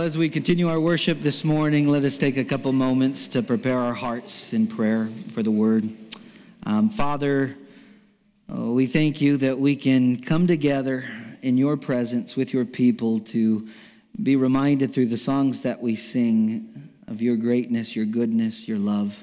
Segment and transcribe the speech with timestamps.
[0.00, 3.42] Well, as we continue our worship this morning, let us take a couple moments to
[3.42, 5.90] prepare our hearts in prayer for the word.
[6.62, 7.54] Um, Father,
[8.48, 11.04] oh, we thank you that we can come together
[11.42, 13.68] in your presence with your people to
[14.22, 19.14] be reminded through the songs that we sing of your greatness, your goodness, your love.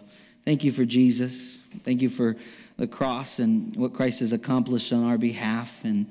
[0.46, 1.58] Thank you for Jesus.
[1.86, 2.36] Thank you for
[2.78, 5.72] the cross and what Christ has accomplished on our behalf.
[5.82, 6.06] And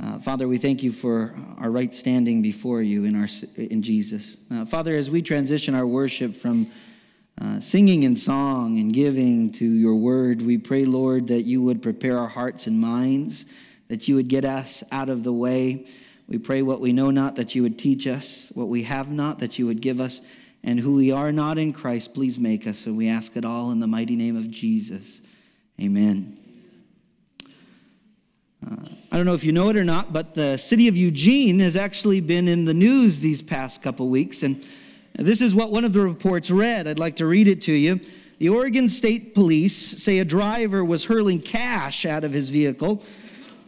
[0.00, 4.36] uh, Father, we thank you for our right standing before you in, our, in Jesus.
[4.50, 6.70] Uh, Father, as we transition our worship from
[7.40, 11.82] uh, singing and song and giving to your word, we pray, Lord, that you would
[11.82, 13.46] prepare our hearts and minds,
[13.88, 15.86] that you would get us out of the way.
[16.28, 19.40] We pray what we know not, that you would teach us, what we have not,
[19.40, 20.20] that you would give us,
[20.62, 22.86] and who we are not in Christ, please make us.
[22.86, 25.22] And we ask it all in the mighty name of Jesus.
[25.80, 26.47] Amen.
[28.66, 31.76] I don't know if you know it or not, but the city of Eugene has
[31.76, 34.42] actually been in the news these past couple weeks.
[34.42, 34.66] And
[35.16, 36.88] this is what one of the reports read.
[36.88, 38.00] I'd like to read it to you.
[38.38, 43.02] The Oregon State Police say a driver was hurling cash out of his vehicle,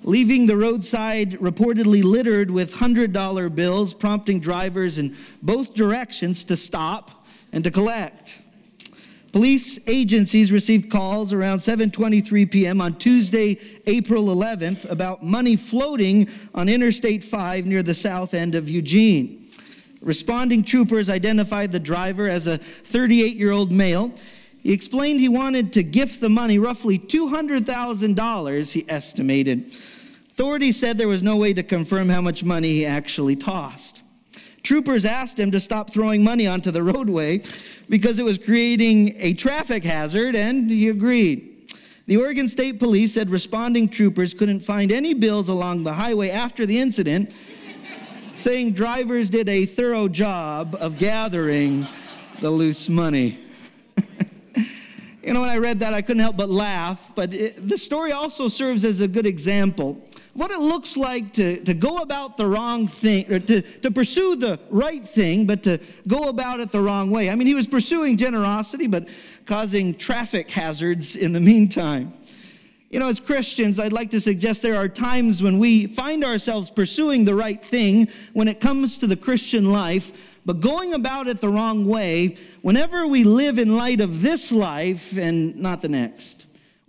[0.02, 7.26] leaving the roadside reportedly littered with $100 bills, prompting drivers in both directions to stop
[7.52, 8.38] and to collect.
[9.32, 12.80] Police agencies received calls around 7:23 p.m.
[12.80, 18.68] on Tuesday, April 11th about money floating on Interstate 5 near the south end of
[18.68, 19.48] Eugene.
[20.00, 22.58] Responding troopers identified the driver as a
[22.90, 24.12] 38-year-old male.
[24.62, 29.76] He explained he wanted to gift the money, roughly $200,000 he estimated.
[30.32, 33.99] Authorities said there was no way to confirm how much money he actually tossed.
[34.62, 37.42] Troopers asked him to stop throwing money onto the roadway
[37.88, 41.72] because it was creating a traffic hazard, and he agreed.
[42.06, 46.66] The Oregon State Police said responding troopers couldn't find any bills along the highway after
[46.66, 47.30] the incident,
[48.34, 51.86] saying drivers did a thorough job of gathering
[52.40, 53.38] the loose money.
[54.56, 58.12] you know, when I read that, I couldn't help but laugh, but it, the story
[58.12, 60.02] also serves as a good example
[60.34, 64.36] what it looks like to, to go about the wrong thing, or to, to pursue
[64.36, 67.30] the right thing, but to go about it the wrong way.
[67.30, 69.08] I mean, he was pursuing generosity, but
[69.46, 72.14] causing traffic hazards in the meantime.
[72.90, 76.70] You know, as Christians, I'd like to suggest there are times when we find ourselves
[76.70, 80.10] pursuing the right thing when it comes to the Christian life,
[80.44, 85.16] but going about it the wrong way whenever we live in light of this life
[85.16, 86.39] and not the next.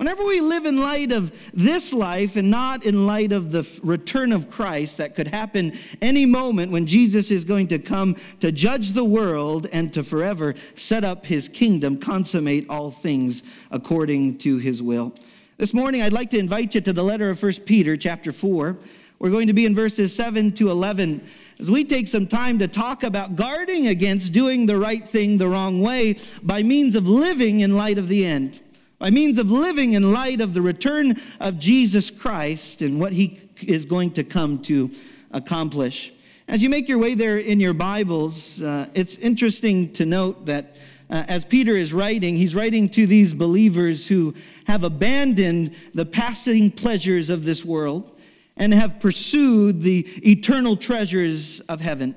[0.01, 4.31] Whenever we live in light of this life and not in light of the return
[4.31, 8.94] of Christ that could happen any moment when Jesus is going to come to judge
[8.94, 14.81] the world and to forever set up his kingdom, consummate all things according to his
[14.81, 15.13] will.
[15.57, 18.75] This morning I'd like to invite you to the letter of 1 Peter chapter 4.
[19.19, 21.23] We're going to be in verses 7 to 11
[21.59, 25.47] as we take some time to talk about guarding against doing the right thing the
[25.47, 28.62] wrong way by means of living in light of the end
[29.01, 33.41] by means of living in light of the return of Jesus Christ and what he
[33.63, 34.91] is going to come to
[35.31, 36.13] accomplish.
[36.47, 40.75] As you make your way there in your Bibles, uh, it's interesting to note that
[41.09, 44.35] uh, as Peter is writing, he's writing to these believers who
[44.66, 48.19] have abandoned the passing pleasures of this world
[48.57, 52.16] and have pursued the eternal treasures of heaven.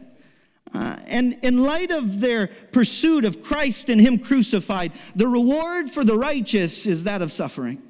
[0.75, 6.05] Uh, and in light of their pursuit of Christ and Him crucified, the reward for
[6.05, 7.81] the righteous is that of suffering.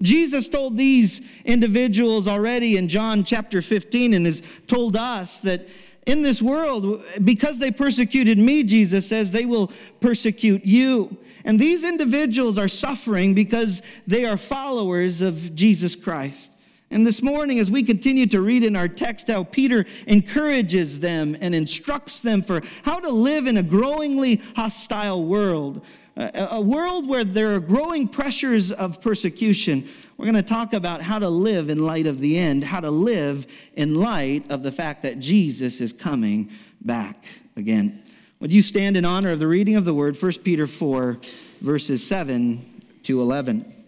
[0.00, 5.68] Jesus told these individuals already in John chapter 15 and has told us that
[6.06, 9.70] in this world, because they persecuted me, Jesus says, they will
[10.00, 11.16] persecute you.
[11.44, 16.49] And these individuals are suffering because they are followers of Jesus Christ.
[16.92, 21.36] And this morning, as we continue to read in our text how Peter encourages them
[21.40, 25.82] and instructs them for how to live in a growingly hostile world,
[26.16, 31.20] a world where there are growing pressures of persecution, we're going to talk about how
[31.20, 35.04] to live in light of the end, how to live in light of the fact
[35.04, 36.50] that Jesus is coming
[36.80, 37.24] back
[37.56, 38.02] again.
[38.40, 41.18] Would you stand in honor of the reading of the word, 1 Peter 4,
[41.60, 43.79] verses 7 to 11?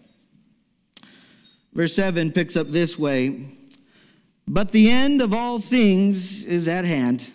[1.73, 3.45] Verse 7 picks up this way
[4.47, 7.25] But the end of all things is at hand.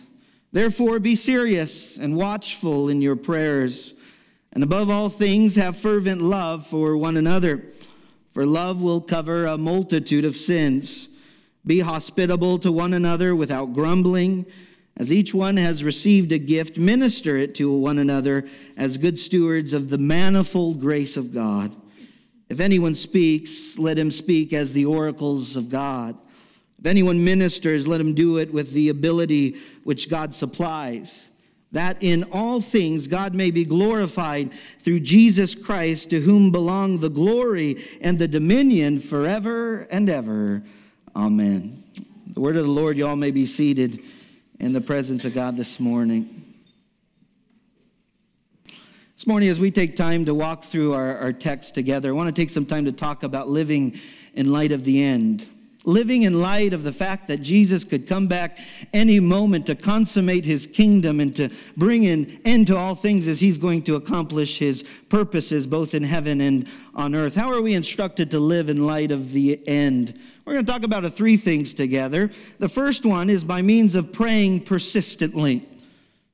[0.53, 3.95] Therefore, be serious and watchful in your prayers.
[4.53, 7.65] And above all things, have fervent love for one another,
[8.33, 11.09] for love will cover a multitude of sins.
[11.67, 14.47] Be hospitable to one another without grumbling.
[14.97, 19.75] As each one has received a gift, minister it to one another as good stewards
[19.75, 21.77] of the manifold grace of God.
[22.49, 26.17] If anyone speaks, let him speak as the oracles of God.
[26.79, 31.29] If anyone ministers, let him do it with the ability which God supplies,
[31.73, 34.53] that in all things God may be glorified
[34.83, 40.63] through Jesus Christ, to whom belong the glory and the dominion forever and ever.
[41.15, 41.83] Amen.
[42.33, 44.01] The word of the Lord, you all may be seated
[44.61, 46.48] in the presence of God this morning.
[49.19, 52.33] This morning, as we take time to walk through our, our text together, I want
[52.33, 53.99] to take some time to talk about living
[54.35, 55.45] in light of the end
[55.85, 58.59] living in light of the fact that Jesus could come back
[58.93, 63.41] any moment to consummate his kingdom and to bring an end to all things as
[63.41, 67.35] he's going to accomplish his purposes both in heaven and on earth.
[67.35, 70.21] How are we instructed to live in light of the end?
[70.45, 72.31] We're going to talk about three things together.
[72.59, 75.67] The first one is by means of praying persistently.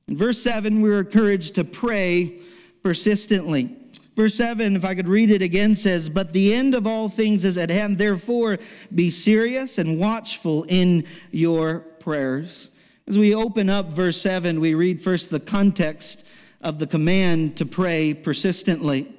[0.07, 2.41] In verse 7, we're encouraged to pray
[2.85, 3.75] persistently.
[4.15, 7.43] Verse 7, if I could read it again, says, But the end of all things
[7.43, 7.97] is at hand.
[7.97, 8.59] Therefore,
[8.93, 12.69] be serious and watchful in your prayers.
[13.07, 16.25] As we open up verse 7, we read first the context
[16.61, 19.11] of the command to pray persistently.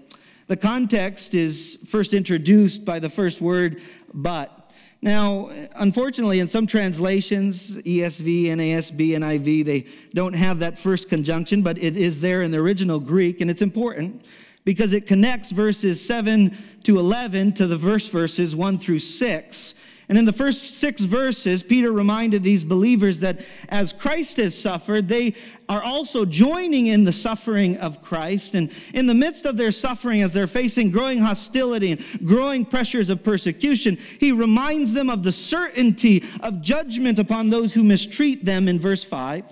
[0.46, 3.82] The context is first introduced by the first word,
[4.14, 4.55] but.
[5.02, 11.62] Now, unfortunately, in some translations, ESV, NASB, and NIV, they don't have that first conjunction,
[11.62, 14.24] but it is there in the original Greek, and it's important
[14.64, 19.74] because it connects verses 7 to 11 to the verse verses 1 through 6.
[20.08, 25.08] And in the first six verses, Peter reminded these believers that as Christ has suffered,
[25.08, 25.34] they
[25.68, 28.54] are also joining in the suffering of Christ.
[28.54, 33.10] And in the midst of their suffering, as they're facing growing hostility and growing pressures
[33.10, 38.68] of persecution, he reminds them of the certainty of judgment upon those who mistreat them
[38.68, 39.44] in verse 5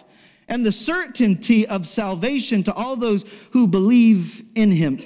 [0.49, 5.03] and the certainty of salvation to all those who believe in him.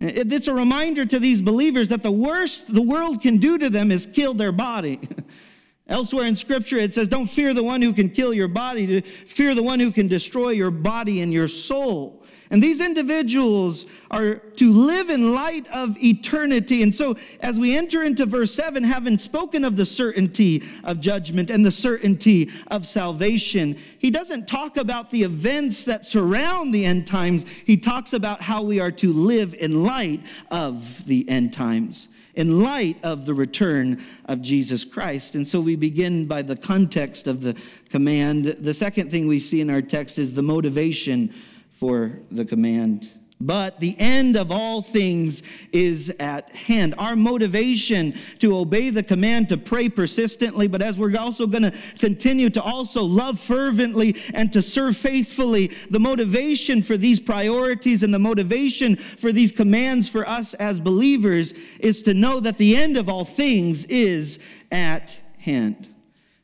[0.00, 3.90] It's a reminder to these believers that the worst the world can do to them
[3.90, 4.98] is kill their body.
[5.88, 9.54] Elsewhere in Scripture, it says, Don't fear the one who can kill your body, fear
[9.54, 12.19] the one who can destroy your body and your soul.
[12.52, 16.82] And these individuals are to live in light of eternity.
[16.82, 21.50] And so, as we enter into verse 7, having spoken of the certainty of judgment
[21.50, 27.06] and the certainty of salvation, he doesn't talk about the events that surround the end
[27.06, 27.46] times.
[27.64, 30.20] He talks about how we are to live in light
[30.50, 35.34] of the end times in light of the return of Jesus Christ.
[35.34, 37.56] And so we begin by the context of the
[37.90, 38.44] command.
[38.60, 41.34] The second thing we see in our text is the motivation
[41.80, 43.10] for the command.
[43.42, 45.42] But the end of all things
[45.72, 46.94] is at hand.
[46.98, 51.72] Our motivation to obey the command to pray persistently, but as we're also going to
[51.98, 58.12] continue to also love fervently and to serve faithfully, the motivation for these priorities and
[58.12, 62.98] the motivation for these commands for us as believers is to know that the end
[62.98, 64.38] of all things is
[64.70, 65.88] at hand.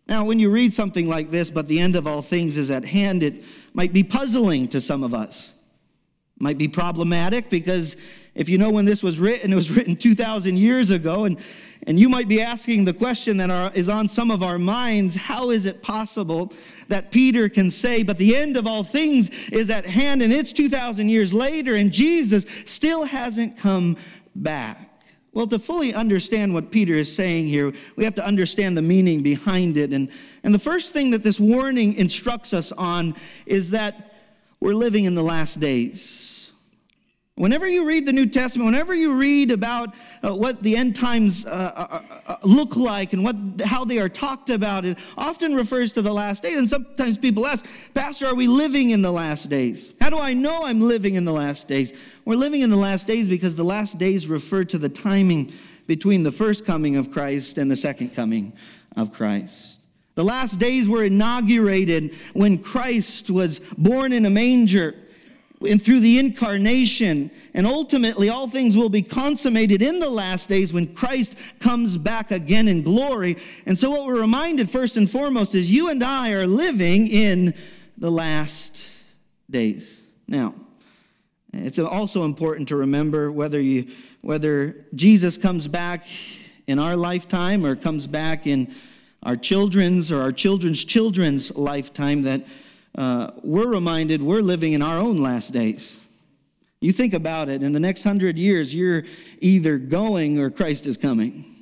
[0.09, 2.87] Now, when you read something like this, but the end of all things is at
[2.87, 3.45] hand, it
[3.77, 5.53] might be puzzling to some of us.
[6.39, 7.95] Might be problematic because
[8.35, 11.39] if you know when this was written, it was written 2,000 years ago, and,
[11.87, 15.15] and you might be asking the question that are, is on some of our minds
[15.15, 16.55] how is it possible
[16.89, 20.55] that Peter can say, but the end of all things is at hand, and it's
[20.55, 23.99] 2,000 years later, and Jesus still hasn't come
[24.37, 24.86] back?
[25.37, 29.23] Well, to fully understand what Peter is saying here, we have to understand the meaning
[29.23, 29.93] behind it.
[29.93, 30.09] And,
[30.45, 33.15] and the first thing that this warning instructs us on
[33.45, 34.15] is that
[34.61, 36.36] we're living in the last days.
[37.37, 41.45] Whenever you read the New Testament, whenever you read about uh, what the end times
[41.45, 45.93] uh, uh, uh look like and what, how they are talked about, it often refers
[45.93, 46.57] to the last days.
[46.57, 49.93] And sometimes people ask, Pastor, are we living in the last days?
[50.01, 51.93] How do I know I'm living in the last days?
[52.25, 55.53] We're living in the last days because the last days refer to the timing
[55.87, 58.51] between the first coming of Christ and the second coming
[58.97, 59.81] of Christ.
[60.15, 64.95] The last days were inaugurated when Christ was born in a manger
[65.63, 67.31] and through the incarnation.
[67.55, 72.31] And ultimately, all things will be consummated in the last days when Christ comes back
[72.31, 73.37] again in glory.
[73.65, 77.55] And so, what we're reminded first and foremost is you and I are living in
[77.99, 78.85] the last
[79.51, 80.01] days.
[80.29, 80.55] Now,
[81.53, 83.89] it's also important to remember whether, you,
[84.21, 86.05] whether Jesus comes back
[86.67, 88.75] in our lifetime or comes back in
[89.23, 92.45] our children's or our children's children's lifetime, that
[92.97, 95.97] uh, we're reminded we're living in our own last days.
[96.81, 99.05] You think about it, in the next hundred years, you're
[99.41, 101.56] either going or Christ is coming.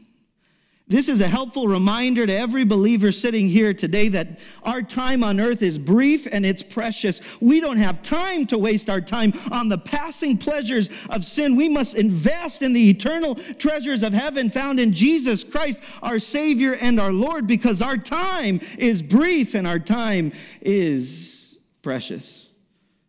[0.94, 5.40] This is a helpful reminder to every believer sitting here today that our time on
[5.40, 7.20] earth is brief and it's precious.
[7.40, 11.56] We don't have time to waste our time on the passing pleasures of sin.
[11.56, 16.74] We must invest in the eternal treasures of heaven found in Jesus Christ, our Savior
[16.74, 22.46] and our Lord, because our time is brief and our time is precious.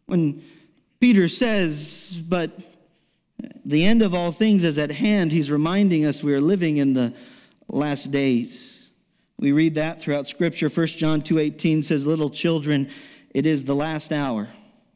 [0.07, 0.41] When
[0.99, 2.51] Peter says, but
[3.63, 6.93] the end of all things is at hand, he's reminding us we are living in
[6.93, 7.13] the
[7.67, 8.89] last days.
[9.37, 10.69] We read that throughout Scripture.
[10.69, 12.89] 1 John 2.18 says, Little children,
[13.33, 14.47] it is the last hour.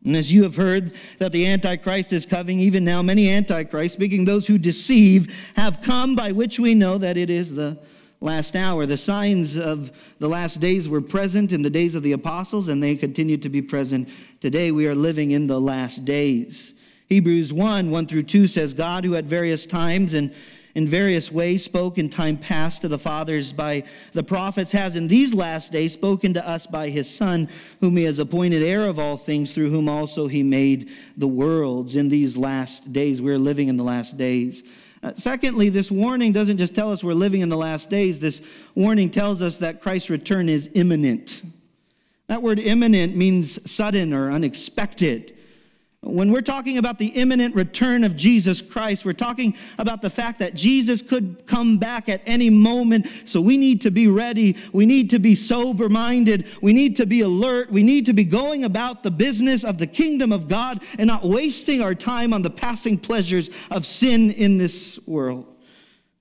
[0.05, 4.23] And as you have heard that the Antichrist is coming, even now many Antichrists, speaking
[4.23, 7.77] those who deceive, have come by which we know that it is the
[8.21, 8.85] last hour.
[8.85, 12.81] The signs of the last days were present in the days of the apostles, and
[12.81, 14.07] they continue to be present
[14.39, 14.71] today.
[14.71, 16.73] We are living in the last days.
[17.07, 20.33] Hebrews 1 1 through 2 says, God, who at various times and
[20.75, 23.83] in various ways spoke in time past to the fathers by
[24.13, 27.49] the prophets, has in these last days spoken to us by his Son,
[27.81, 31.95] whom he has appointed heir of all things, through whom also he made the worlds.
[31.95, 34.63] In these last days, we're living in the last days.
[35.01, 38.41] Uh, secondly, this warning doesn't just tell us we're living in the last days, this
[38.75, 41.41] warning tells us that Christ's return is imminent.
[42.27, 45.38] That word imminent means sudden or unexpected.
[46.01, 50.39] When we're talking about the imminent return of Jesus Christ, we're talking about the fact
[50.39, 53.08] that Jesus could come back at any moment.
[53.25, 54.56] So we need to be ready.
[54.72, 56.48] We need to be sober minded.
[56.62, 57.70] We need to be alert.
[57.70, 61.25] We need to be going about the business of the kingdom of God and not
[61.25, 65.48] wasting our time on the passing pleasures of sin in this world.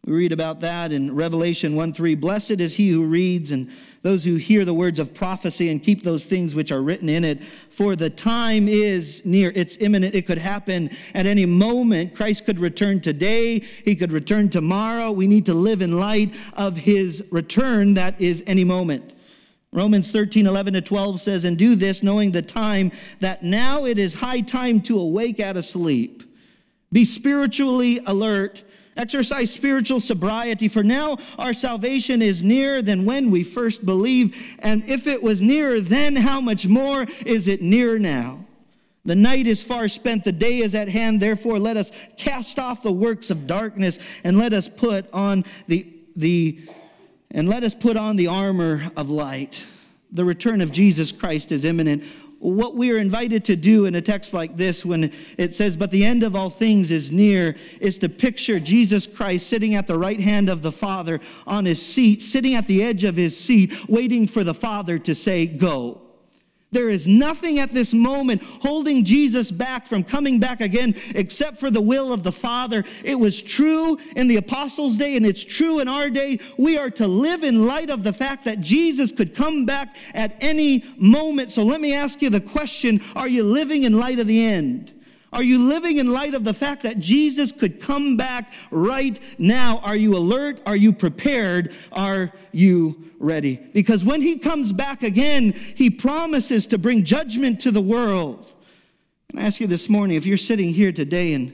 [0.04, 2.14] We read about that in Revelation 1 3.
[2.16, 3.70] Blessed is he who reads and
[4.02, 7.24] those who hear the words of prophecy and keep those things which are written in
[7.24, 7.40] it.
[7.70, 12.14] For the time is near, it's imminent, it could happen at any moment.
[12.14, 15.10] Christ could return today, he could return tomorrow.
[15.10, 19.14] We need to live in light of his return that is any moment.
[19.72, 22.90] Romans 13, 11 to 12 says, And do this, knowing the time,
[23.20, 26.22] that now it is high time to awake out of sleep.
[26.90, 28.62] Be spiritually alert
[28.98, 34.34] Exercise spiritual sobriety, for now our salvation is nearer than when we first believed.
[34.58, 38.44] And if it was nearer then, how much more is it nearer now?
[39.04, 41.22] The night is far spent, the day is at hand.
[41.22, 45.86] Therefore, let us cast off the works of darkness and let us put on the,
[46.16, 46.68] the
[47.30, 49.62] and let us put on the armor of light.
[50.10, 52.02] The return of Jesus Christ is imminent
[52.40, 55.90] what we are invited to do in a text like this when it says, But
[55.90, 59.98] the end of all things is near, is to picture Jesus Christ sitting at the
[59.98, 63.72] right hand of the Father on his seat, sitting at the edge of his seat,
[63.88, 66.07] waiting for the Father to say, Go.
[66.70, 71.70] There is nothing at this moment holding Jesus back from coming back again except for
[71.70, 72.84] the will of the Father.
[73.02, 76.38] It was true in the apostles' day and it's true in our day.
[76.58, 80.36] We are to live in light of the fact that Jesus could come back at
[80.42, 81.52] any moment.
[81.52, 84.92] So let me ask you the question Are you living in light of the end?
[85.32, 89.78] Are you living in light of the fact that Jesus could come back right now?
[89.78, 90.60] Are you alert?
[90.64, 91.74] Are you prepared?
[91.92, 93.56] Are you ready?
[93.74, 98.50] Because when he comes back again, he promises to bring judgment to the world.
[99.36, 101.52] I ask you this morning if you're sitting here today and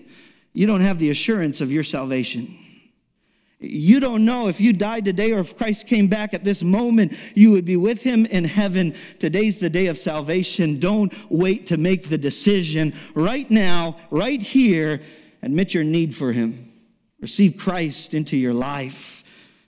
[0.53, 2.57] you don't have the assurance of your salvation,
[3.71, 7.13] you don't know if you died today or if Christ came back at this moment,
[7.35, 8.95] you would be with him in heaven.
[9.19, 10.79] Today's the day of salvation.
[10.79, 12.95] Don't wait to make the decision.
[13.15, 15.03] Right now, right here,
[15.43, 16.73] admit your need for him.
[17.21, 19.25] Receive Christ into your life.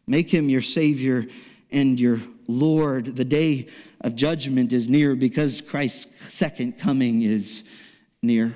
[0.06, 1.26] Make him your Savior
[1.70, 3.16] and your Lord.
[3.16, 3.68] The day
[4.02, 7.64] of judgment is near because Christ's second coming is
[8.22, 8.54] near.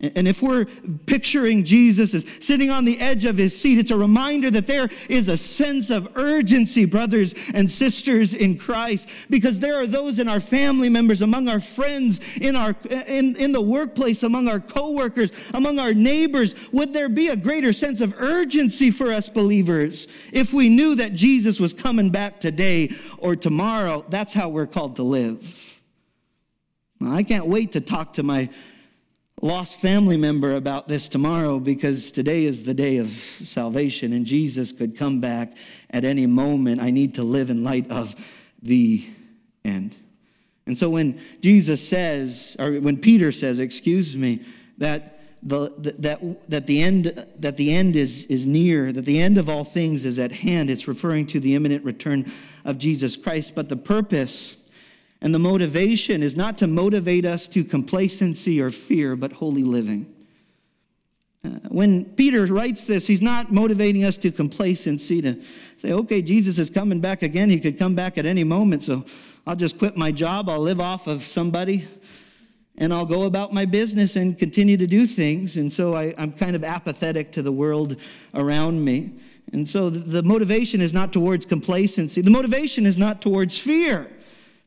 [0.00, 0.64] And if we're
[1.06, 4.90] picturing Jesus as sitting on the edge of his seat, it's a reminder that there
[5.08, 10.28] is a sense of urgency, brothers and sisters in Christ, because there are those in
[10.28, 12.74] our family members, among our friends, in, our,
[13.06, 16.56] in, in the workplace, among our coworkers, among our neighbors.
[16.72, 21.14] Would there be a greater sense of urgency for us believers if we knew that
[21.14, 24.04] Jesus was coming back today or tomorrow?
[24.08, 25.46] That's how we're called to live.
[27.00, 28.50] I can't wait to talk to my
[29.44, 33.10] lost family member about this tomorrow because today is the day of
[33.42, 35.52] salvation and Jesus could come back
[35.90, 36.80] at any moment.
[36.80, 38.14] I need to live in light of
[38.62, 39.06] the
[39.62, 39.96] end.
[40.64, 44.42] And so when Jesus says, or when Peter says, excuse me,
[44.78, 49.36] that the, that, that the end, that the end is, is near, that the end
[49.36, 52.32] of all things is at hand, it's referring to the imminent return
[52.64, 53.54] of Jesus Christ.
[53.54, 54.56] But the purpose
[55.24, 60.14] and the motivation is not to motivate us to complacency or fear, but holy living.
[61.42, 65.40] Uh, when Peter writes this, he's not motivating us to complacency, to
[65.78, 67.48] say, okay, Jesus is coming back again.
[67.48, 69.02] He could come back at any moment, so
[69.46, 70.50] I'll just quit my job.
[70.50, 71.88] I'll live off of somebody,
[72.76, 75.56] and I'll go about my business and continue to do things.
[75.56, 77.96] And so I, am kind of apathetic to the world
[78.34, 79.14] around me.
[79.54, 84.10] And so the motivation is not towards complacency, the motivation is not towards fear.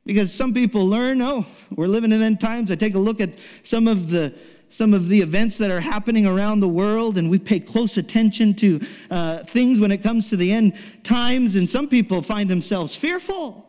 [0.07, 1.45] Because some people learn, oh,
[1.75, 2.71] we're living in end times.
[2.71, 3.31] I take a look at
[3.63, 4.33] some of the
[4.69, 8.53] some of the events that are happening around the world, and we pay close attention
[8.53, 10.73] to uh, things when it comes to the end
[11.03, 11.55] times.
[11.55, 13.65] And some people find themselves fearful.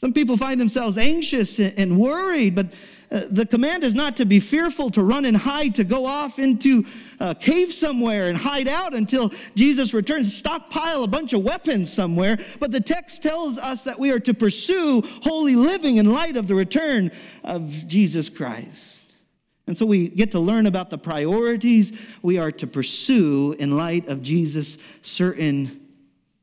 [0.00, 2.72] Some people find themselves anxious and worried, but
[3.12, 6.38] uh, the command is not to be fearful, to run and hide, to go off
[6.38, 6.84] into
[7.20, 12.38] a cave somewhere and hide out until Jesus returns, stockpile a bunch of weapons somewhere.
[12.58, 16.48] But the text tells us that we are to pursue holy living in light of
[16.48, 17.12] the return
[17.44, 19.12] of Jesus Christ.
[19.66, 21.92] And so we get to learn about the priorities
[22.22, 25.86] we are to pursue in light of Jesus' certain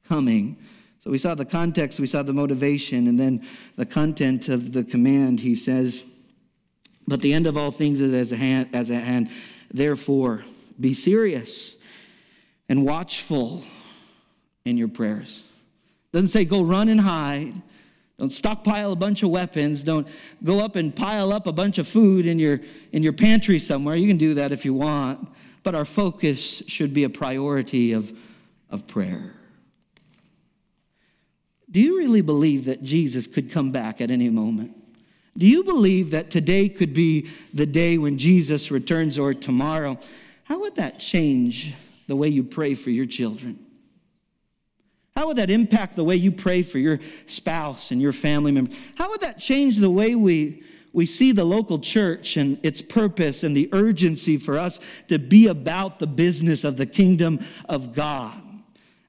[0.07, 0.55] coming.
[0.99, 3.45] So we saw the context, we saw the motivation, and then
[3.75, 5.39] the content of the command.
[5.39, 6.03] He says,
[7.09, 9.31] But the end of all things is as, a hand, as at hand.
[9.73, 10.45] Therefore,
[10.79, 11.75] be serious
[12.69, 13.63] and watchful
[14.65, 15.41] in your prayers.
[16.13, 17.53] Doesn't say go run and hide.
[18.19, 19.81] Don't stockpile a bunch of weapons.
[19.81, 20.07] Don't
[20.43, 22.59] go up and pile up a bunch of food in your,
[22.91, 23.95] in your pantry somewhere.
[23.95, 25.29] You can do that if you want.
[25.63, 28.13] But our focus should be a priority of,
[28.69, 29.33] of prayer.
[31.71, 34.78] Do you really believe that Jesus could come back at any moment?
[35.37, 39.97] Do you believe that today could be the day when Jesus returns or tomorrow?
[40.43, 41.73] How would that change
[42.07, 43.59] the way you pray for your children?
[45.15, 48.75] How would that impact the way you pray for your spouse and your family members?
[48.95, 53.43] How would that change the way we, we see the local church and its purpose
[53.43, 58.41] and the urgency for us to be about the business of the kingdom of God?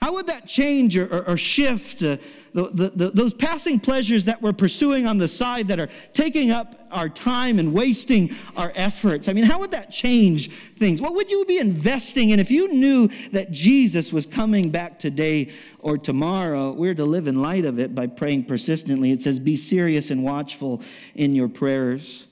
[0.02, 2.16] How would that change or, or, or shift uh,
[2.54, 6.50] the, the, the, those passing pleasures that we're pursuing on the side that are taking
[6.50, 9.28] up our time and wasting our efforts?
[9.28, 11.02] I mean, how would that change things?
[11.02, 15.52] What would you be investing in if you knew that Jesus was coming back today
[15.80, 16.72] or tomorrow?
[16.72, 19.12] We're to live in light of it by praying persistently.
[19.12, 20.80] It says, Be serious and watchful
[21.14, 22.26] in your prayers.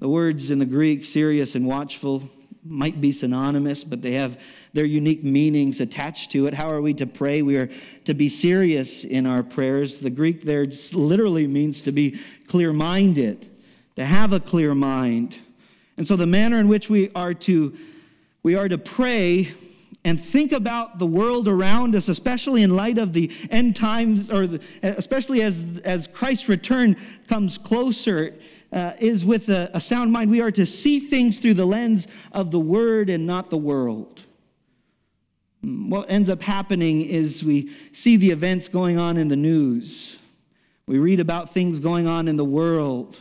[0.00, 2.28] The words in the Greek, serious and watchful,
[2.64, 4.38] might be synonymous, but they have
[4.72, 6.54] their unique meanings attached to it.
[6.54, 7.42] How are we to pray?
[7.42, 7.68] We are
[8.04, 9.96] to be serious in our prayers.
[9.96, 13.50] The Greek there literally means to be clear minded,
[13.96, 15.38] to have a clear mind.
[15.96, 17.76] And so the manner in which we are to
[18.44, 19.54] we are to pray
[20.04, 24.48] and think about the world around us, especially in light of the end times, or
[24.48, 26.96] the, especially as, as Christ's return
[27.28, 28.34] comes closer,
[28.72, 30.30] uh, is with a, a sound mind.
[30.30, 34.22] We are to see things through the lens of the Word and not the world.
[35.62, 40.16] What ends up happening is we see the events going on in the news.
[40.86, 43.20] We read about things going on in the world.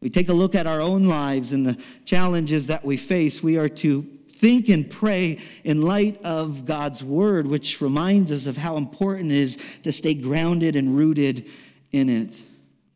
[0.00, 3.42] We take a look at our own lives and the challenges that we face.
[3.42, 4.06] We are to
[4.38, 9.38] think and pray in light of God's word, which reminds us of how important it
[9.38, 11.46] is to stay grounded and rooted
[11.92, 12.34] in it.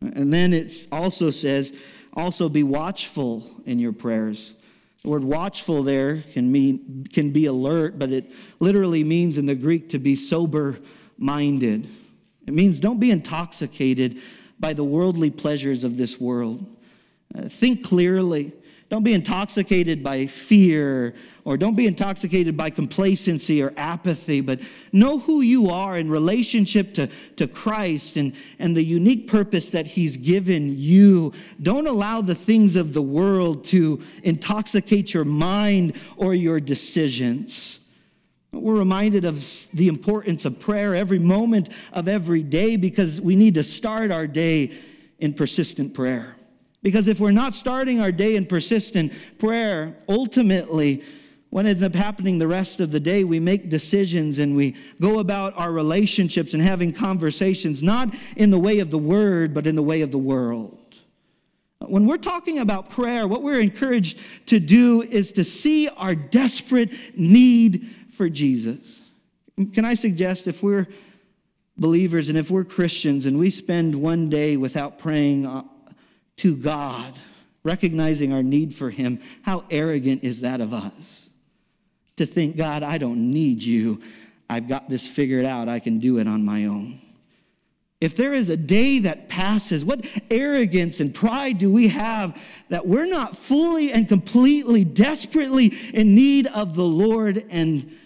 [0.00, 1.72] And then it also says,
[2.14, 4.52] also be watchful in your prayers.
[5.02, 9.54] The word watchful there can mean can be alert, but it literally means in the
[9.54, 10.78] Greek to be sober
[11.18, 11.88] minded.
[12.46, 14.20] It means don't be intoxicated
[14.58, 16.66] by the worldly pleasures of this world.
[17.36, 18.52] Uh, think clearly.
[18.88, 21.14] Don't be intoxicated by fear
[21.48, 24.60] or don't be intoxicated by complacency or apathy, but
[24.92, 29.86] know who you are in relationship to, to Christ and, and the unique purpose that
[29.86, 31.32] He's given you.
[31.62, 37.78] Don't allow the things of the world to intoxicate your mind or your decisions.
[38.52, 43.54] We're reminded of the importance of prayer every moment of every day because we need
[43.54, 44.72] to start our day
[45.18, 46.36] in persistent prayer.
[46.82, 51.02] Because if we're not starting our day in persistent prayer, ultimately,
[51.50, 55.20] what ends up happening the rest of the day, we make decisions and we go
[55.20, 59.74] about our relationships and having conversations, not in the way of the word, but in
[59.74, 60.78] the way of the world.
[61.80, 66.90] When we're talking about prayer, what we're encouraged to do is to see our desperate
[67.16, 69.00] need for Jesus.
[69.72, 70.86] Can I suggest if we're
[71.78, 75.62] believers and if we're Christians and we spend one day without praying uh,
[76.38, 77.14] to God,
[77.62, 80.92] recognizing our need for Him, how arrogant is that of us?
[82.18, 84.02] To think, God, I don't need you.
[84.50, 85.68] I've got this figured out.
[85.68, 87.00] I can do it on my own.
[88.00, 92.36] If there is a day that passes, what arrogance and pride do we have
[92.68, 97.96] that we're not fully and completely, desperately in need of the Lord and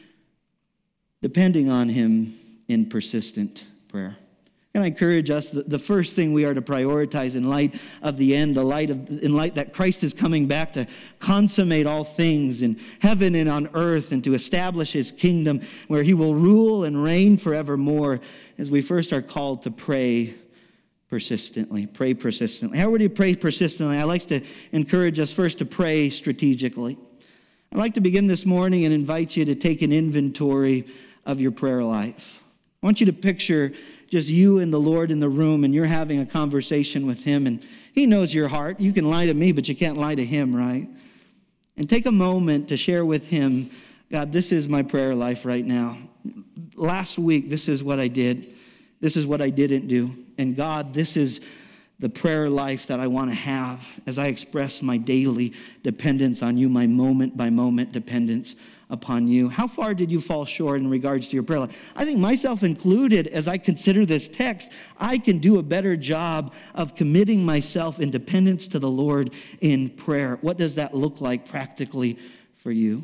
[1.21, 4.17] depending on Him in persistent prayer?
[4.75, 8.17] And I encourage us that the first thing we are to prioritize in light of
[8.17, 10.87] the end, the light of, in light that Christ is coming back to
[11.19, 16.15] consummate all things in heaven and on earth and to establish his kingdom where he
[16.15, 18.21] will rule and reign forevermore,
[18.57, 20.35] as we first are called to pray
[21.11, 21.87] persistently.
[21.87, 22.79] Pray persistently.
[22.79, 23.99] How would you pray persistently?
[23.99, 24.41] I like to
[24.73, 26.97] encourage us first to pray strategically.
[27.73, 30.87] I'd like to begin this morning and invite you to take an inventory
[31.27, 32.25] of your prayer life.
[32.83, 33.73] I want you to picture
[34.13, 37.47] just you and the Lord in the room, and you're having a conversation with Him,
[37.47, 37.63] and
[37.95, 38.79] He knows your heart.
[38.79, 40.87] You can lie to me, but you can't lie to Him, right?
[41.79, 43.71] And take a moment to share with Him
[44.11, 45.97] God, this is my prayer life right now.
[46.75, 48.53] Last week, this is what I did.
[49.01, 50.15] This is what I didn't do.
[50.37, 51.41] And God, this is
[51.99, 56.59] the prayer life that I want to have as I express my daily dependence on
[56.59, 58.57] you, my moment by moment dependence
[58.93, 59.49] upon you.
[59.49, 61.75] How far did you fall short in regards to your prayer life?
[61.97, 66.53] I think myself included, as I consider this text, I can do a better job
[66.75, 70.39] of committing myself in dependence to the Lord in prayer.
[70.43, 72.19] What does that look like practically
[72.63, 73.03] for you?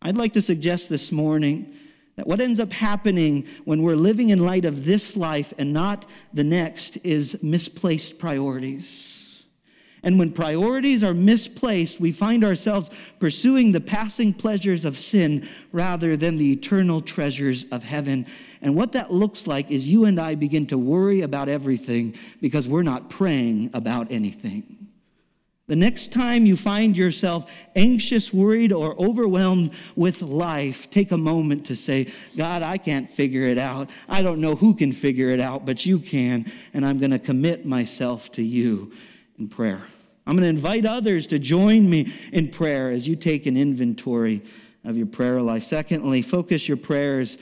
[0.00, 1.76] I'd like to suggest this morning
[2.16, 6.06] that what ends up happening when we're living in light of this life and not
[6.32, 9.17] the next is misplaced priorities.
[10.02, 16.16] And when priorities are misplaced, we find ourselves pursuing the passing pleasures of sin rather
[16.16, 18.26] than the eternal treasures of heaven.
[18.62, 22.68] And what that looks like is you and I begin to worry about everything because
[22.68, 24.78] we're not praying about anything.
[25.66, 27.44] The next time you find yourself
[27.76, 33.42] anxious, worried, or overwhelmed with life, take a moment to say, God, I can't figure
[33.42, 33.90] it out.
[34.08, 36.50] I don't know who can figure it out, but you can.
[36.72, 38.92] And I'm going to commit myself to you
[39.38, 39.80] in prayer.
[40.26, 44.42] I'm going to invite others to join me in prayer as you take an inventory
[44.84, 45.64] of your prayer life.
[45.64, 47.38] Secondly, focus your prayers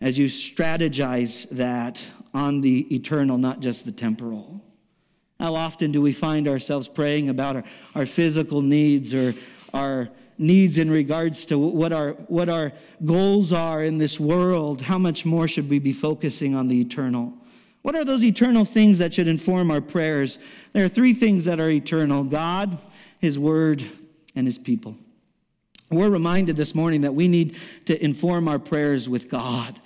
[0.00, 4.62] as you strategize that on the eternal, not just the temporal.
[5.38, 9.34] How often do we find ourselves praying about our, our physical needs or
[9.74, 10.08] our
[10.38, 12.72] needs in regards to what our, what our
[13.04, 14.80] goals are in this world?
[14.80, 17.34] How much more should we be focusing on the eternal?
[17.82, 20.38] What are those eternal things that should inform our prayers?
[20.72, 22.78] There are three things that are eternal God,
[23.18, 23.82] His Word,
[24.34, 24.96] and His people.
[25.90, 29.80] We're reminded this morning that we need to inform our prayers with God.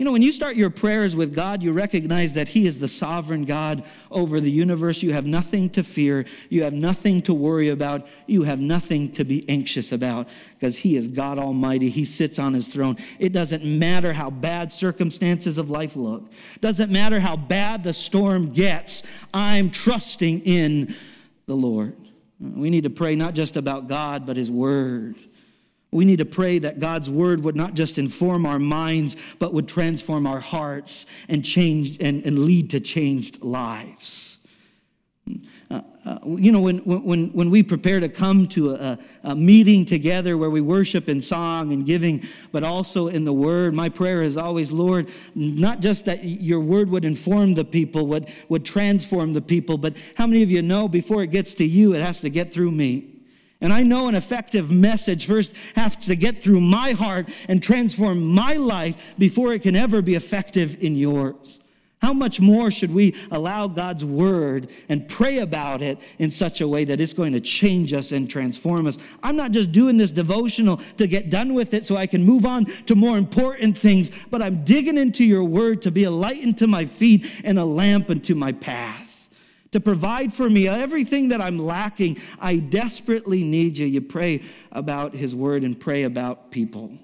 [0.00, 2.88] You know, when you start your prayers with God, you recognize that He is the
[2.88, 5.02] sovereign God over the universe.
[5.02, 6.24] You have nothing to fear.
[6.48, 8.06] You have nothing to worry about.
[8.26, 11.90] You have nothing to be anxious about because He is God Almighty.
[11.90, 12.96] He sits on His throne.
[13.18, 16.32] It doesn't matter how bad circumstances of life look,
[16.62, 19.02] doesn't matter how bad the storm gets.
[19.34, 20.96] I'm trusting in
[21.44, 21.94] the Lord.
[22.40, 25.16] We need to pray not just about God, but His Word.
[25.92, 29.66] We need to pray that God's word would not just inform our minds, but would
[29.66, 34.38] transform our hearts and change and, and lead to changed lives.
[35.70, 39.84] Uh, uh, you know, when, when, when we prepare to come to a, a, meeting
[39.84, 44.22] together where we worship in song and giving, but also in the word, my prayer
[44.22, 49.32] is always, Lord, not just that your word would inform the people, would, would transform
[49.32, 52.20] the people, but how many of you know before it gets to you, it has
[52.22, 53.09] to get through me?
[53.60, 58.24] And I know an effective message first has to get through my heart and transform
[58.24, 61.58] my life before it can ever be effective in yours.
[62.00, 66.68] How much more should we allow God's word and pray about it in such a
[66.68, 68.96] way that it's going to change us and transform us?
[69.22, 72.46] I'm not just doing this devotional to get done with it so I can move
[72.46, 76.40] on to more important things, but I'm digging into your word to be a light
[76.40, 78.99] into my feet and a lamp unto my path
[79.72, 82.18] to provide for me everything that I'm lacking.
[82.40, 83.86] I desperately need you.
[83.86, 86.98] You pray about His word and pray about people.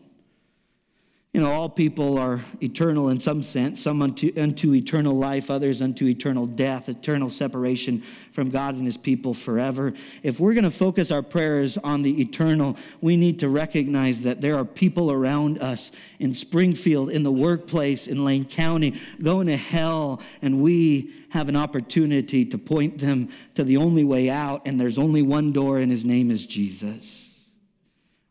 [1.36, 5.82] You know, all people are eternal in some sense, some unto, unto eternal life, others
[5.82, 9.92] unto eternal death, eternal separation from God and his people forever.
[10.22, 14.40] If we're going to focus our prayers on the eternal, we need to recognize that
[14.40, 19.58] there are people around us in Springfield, in the workplace, in Lane County, going to
[19.58, 24.80] hell, and we have an opportunity to point them to the only way out, and
[24.80, 27.30] there's only one door, and his name is Jesus.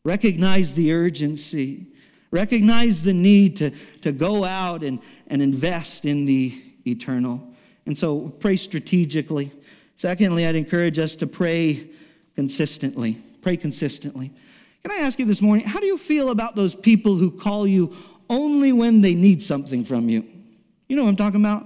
[0.03, 1.91] Recognize the urgency
[2.31, 7.41] Recognize the need to, to go out and, and invest in the eternal.
[7.85, 9.51] And so pray strategically.
[9.95, 11.87] Secondly, I'd encourage us to pray
[12.35, 13.21] consistently.
[13.41, 14.31] Pray consistently.
[14.83, 17.65] Can I ask you this morning, how do you feel about those people who call
[17.65, 17.95] you
[18.29, 20.25] only when they need something from you?
[20.87, 21.65] You know what I'm talking about?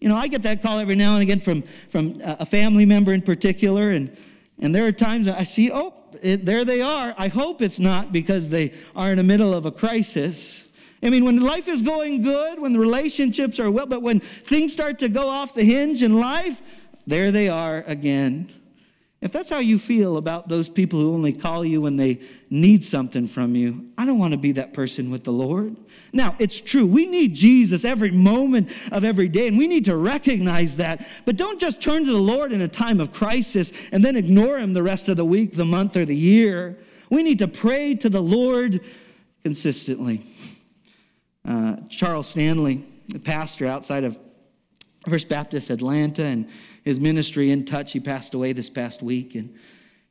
[0.00, 3.12] You know, I get that call every now and again from, from a family member
[3.12, 4.14] in particular, and,
[4.58, 7.14] and there are times I see, oh, it, there they are.
[7.16, 10.64] I hope it's not because they are in the middle of a crisis.
[11.02, 14.72] I mean, when life is going good, when the relationships are well, but when things
[14.72, 16.60] start to go off the hinge in life,
[17.06, 18.52] there they are again.
[19.22, 22.18] If that's how you feel about those people who only call you when they
[22.50, 25.76] need something from you, I don't want to be that person with the Lord.
[26.12, 26.84] Now, it's true.
[26.84, 31.06] We need Jesus every moment of every day, and we need to recognize that.
[31.24, 34.58] But don't just turn to the Lord in a time of crisis and then ignore
[34.58, 36.76] Him the rest of the week, the month, or the year.
[37.08, 38.80] We need to pray to the Lord
[39.44, 40.26] consistently.
[41.46, 44.18] Uh, Charles Stanley, a pastor outside of
[45.08, 46.48] First Baptist Atlanta, and
[46.84, 47.92] his ministry in touch.
[47.92, 49.54] He passed away this past week, and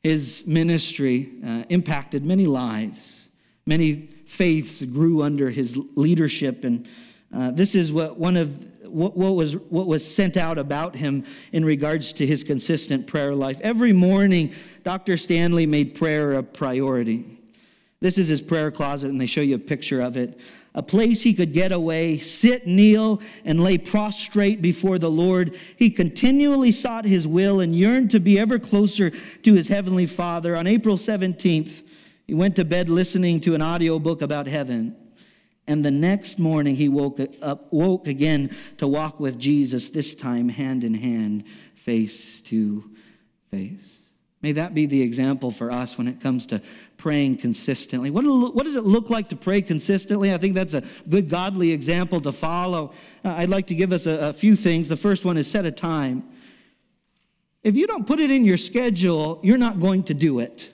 [0.03, 3.27] his ministry uh, impacted many lives.
[3.65, 6.88] Many faiths grew under his leadership, and
[7.36, 8.49] uh, this is what one of
[8.86, 13.34] what, what, was what was sent out about him in regards to his consistent prayer
[13.36, 13.57] life.
[13.62, 14.53] Every morning,
[14.84, 15.17] Dr.
[15.17, 17.38] Stanley made prayer a priority.
[18.01, 20.39] This is his prayer closet, and they show you a picture of it
[20.73, 25.57] a place he could get away, sit, kneel, and lay prostrate before the Lord.
[25.75, 29.12] He continually sought his will and yearned to be ever closer
[29.43, 30.55] to his heavenly Father.
[30.55, 31.84] On April 17th,
[32.25, 34.95] he went to bed listening to an audiobook about heaven.
[35.67, 40.47] And the next morning, he woke up, woke again to walk with Jesus, this time
[40.47, 41.43] hand in hand,
[41.75, 42.84] face to
[43.51, 43.99] face.
[44.41, 46.62] May that be the example for us when it comes to
[47.02, 48.12] praying consistently.
[48.12, 50.32] What, what does it look like to pray consistently?
[50.32, 52.94] I think that's a good godly example to follow.
[53.26, 54.88] Uh, I'd like to give us a, a few things.
[54.88, 56.24] The first one is set a time.
[57.64, 60.72] If you don't put it in your schedule, you're not going to do it.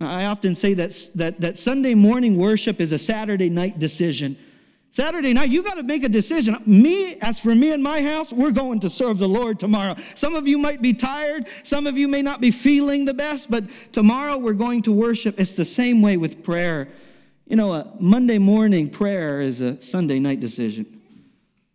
[0.00, 4.38] I often say that, that, that Sunday morning worship is a Saturday night decision.
[4.90, 6.56] Saturday night, you got to make a decision.
[6.66, 9.94] Me, as for me and my house, we're going to serve the Lord tomorrow.
[10.14, 11.46] Some of you might be tired.
[11.62, 15.38] Some of you may not be feeling the best, but tomorrow we're going to worship.
[15.38, 16.88] It's the same way with prayer.
[17.46, 21.00] You know, a Monday morning prayer is a Sunday night decision.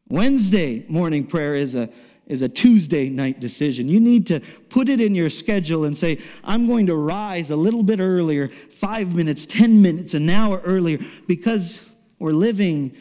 [0.10, 1.90] Wednesday morning prayer is a
[2.28, 3.90] is a Tuesday night decision.
[3.90, 7.56] You need to put it in your schedule and say, I'm going to rise a
[7.56, 8.50] little bit earlier,
[8.80, 11.82] five minutes, 10 minutes, an hour earlier, because
[12.24, 12.96] we're living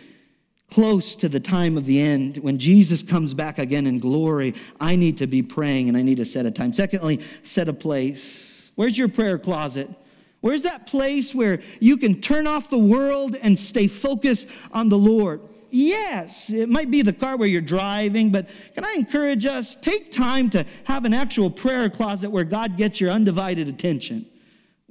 [0.69, 4.97] close to the time of the end, when Jesus comes back again in glory, I
[4.97, 6.73] need to be praying and I need to set a time.
[6.73, 8.73] Secondly, set a place.
[8.75, 9.89] Where's your prayer closet?
[10.41, 14.99] Where's that place where you can turn off the world and stay focused on the
[14.99, 15.41] Lord?
[15.71, 19.77] Yes, it might be the car where you're driving, but can I encourage us?
[19.77, 24.27] Take time to have an actual prayer closet where God gets your undivided attention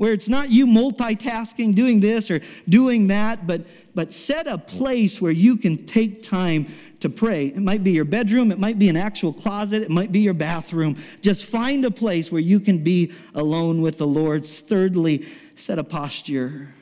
[0.02, 3.62] where it's not you multitasking, doing this or doing that, but,
[3.94, 6.66] but set a place where you can take time
[7.00, 7.50] to pray.
[7.50, 10.34] It might be your bedroom, it might be an actual closet, it might be your
[10.34, 10.98] bathroom.
[11.22, 14.44] Just find a place where you can be alone with the Lord.
[14.44, 16.74] Thirdly, set a posture.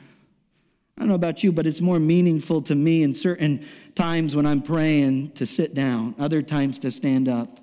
[0.96, 4.46] I don't know about you, but it's more meaningful to me in certain times when
[4.46, 7.60] I'm praying to sit down, other times to stand up.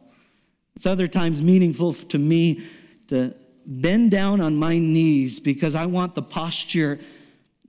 [0.76, 2.63] It's other times meaningful to me
[3.08, 3.34] to
[3.67, 6.99] bend down on my knees because I want the posture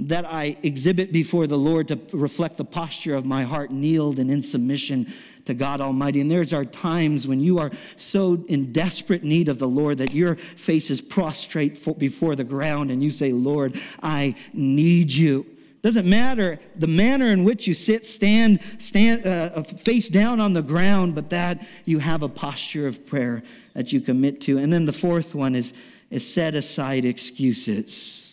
[0.00, 4.30] that I exhibit before the Lord to reflect the posture of my heart, kneeled and
[4.30, 5.12] in submission
[5.44, 6.20] to God Almighty.
[6.20, 10.12] And there's our times when you are so in desperate need of the Lord that
[10.12, 15.44] your face is prostrate before the ground and you say, Lord, I need you.
[15.82, 20.62] Doesn't matter the manner in which you sit, stand, stand, uh, face down on the
[20.62, 23.42] ground, but that you have a posture of prayer
[23.78, 24.58] that you commit to.
[24.58, 25.72] And then the fourth one is,
[26.10, 28.32] is set aside excuses.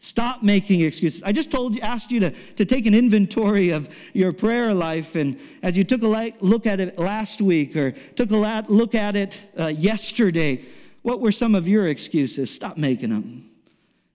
[0.00, 1.22] Stop making excuses.
[1.22, 5.14] I just told you, asked you to, to take an inventory of your prayer life,
[5.14, 9.16] and as you took a look at it last week or took a look at
[9.16, 10.62] it uh, yesterday,
[11.00, 12.50] what were some of your excuses?
[12.50, 13.50] Stop making them.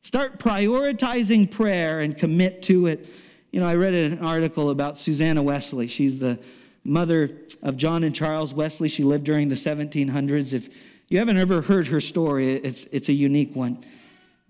[0.03, 3.07] Start prioritizing prayer and commit to it.
[3.49, 5.87] You know, I read an article about Susanna Wesley.
[5.87, 6.37] She's the
[6.87, 8.89] mother of John and Charles Wesley.
[8.89, 10.53] She lived during the 1700s.
[10.53, 10.69] If
[11.09, 13.85] you haven't ever heard her story, it's, it's a unique one.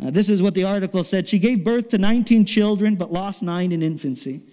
[0.02, 1.28] Uh, this is what the article said.
[1.28, 4.43] She gave birth to 19 children, but lost nine in infancy.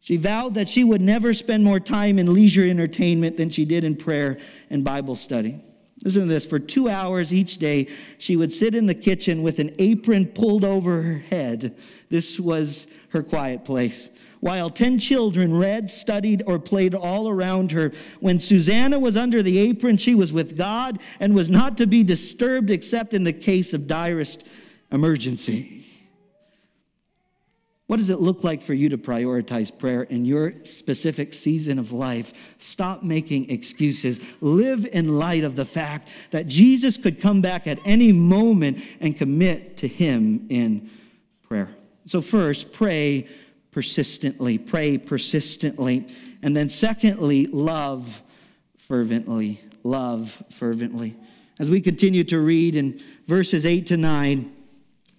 [0.00, 3.84] She vowed that she would never spend more time in leisure entertainment than she did
[3.84, 5.62] in prayer and Bible study.
[6.04, 6.44] Listen to this.
[6.44, 10.64] For two hours each day, she would sit in the kitchen with an apron pulled
[10.64, 11.76] over her head.
[12.10, 14.10] This was her quiet place.
[14.44, 17.92] While 10 children read, studied, or played all around her.
[18.20, 22.04] When Susanna was under the apron, she was with God and was not to be
[22.04, 24.44] disturbed except in the case of direst
[24.92, 25.86] emergency.
[27.86, 31.90] What does it look like for you to prioritize prayer in your specific season of
[31.92, 32.34] life?
[32.58, 34.20] Stop making excuses.
[34.42, 39.16] Live in light of the fact that Jesus could come back at any moment and
[39.16, 40.90] commit to Him in
[41.48, 41.70] prayer.
[42.04, 43.26] So, first, pray
[43.74, 44.56] persistently.
[44.56, 46.06] Pray persistently.
[46.42, 48.22] And then, secondly, love
[48.78, 49.60] fervently.
[49.82, 51.16] Love fervently.
[51.58, 54.52] As we continue to read in verses 8 to 9,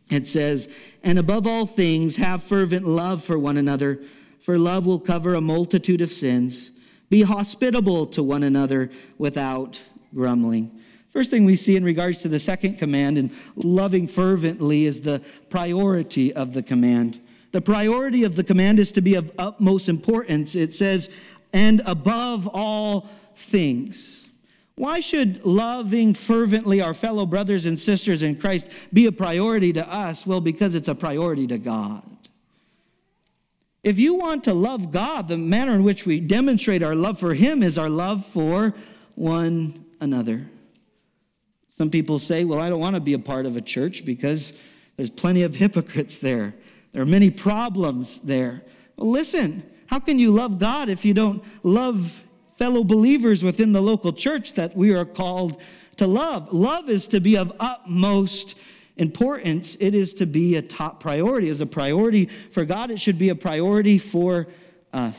[0.09, 0.69] it says,
[1.03, 4.01] And above all things, have fervent love for one another,
[4.41, 6.71] for love will cover a multitude of sins.
[7.09, 9.79] Be hospitable to one another without
[10.13, 10.71] grumbling.
[11.11, 15.21] First thing we see in regards to the second command and loving fervently is the
[15.49, 17.19] priority of the command.
[17.55, 20.55] The priority of the command is to be of utmost importance.
[20.55, 21.09] It says,
[21.53, 24.27] and above all things.
[24.75, 29.89] Why should loving fervently our fellow brothers and sisters in Christ be a priority to
[29.89, 30.27] us?
[30.27, 32.03] Well, because it's a priority to God.
[33.83, 37.33] If you want to love God, the manner in which we demonstrate our love for
[37.33, 38.73] Him is our love for
[39.15, 40.45] one another.
[41.77, 44.51] Some people say, Well, I don't want to be a part of a church because
[44.97, 46.53] there's plenty of hypocrites there.
[46.95, 48.61] There are many problems there.
[48.95, 52.23] Listen, how can you love God if you don't love
[52.57, 55.57] fellow believers within the local church that we are called
[55.97, 56.53] to love?
[56.53, 58.55] Love is to be of utmost
[58.95, 59.75] importance.
[59.81, 61.49] It is to be a top priority.
[61.49, 64.47] As a priority for God, it should be a priority for
[64.93, 65.17] us.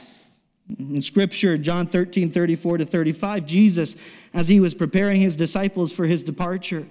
[0.78, 3.96] In Scripture, John 13, 34 to 35, Jesus,
[4.32, 6.86] as he was preparing his disciples for his departure,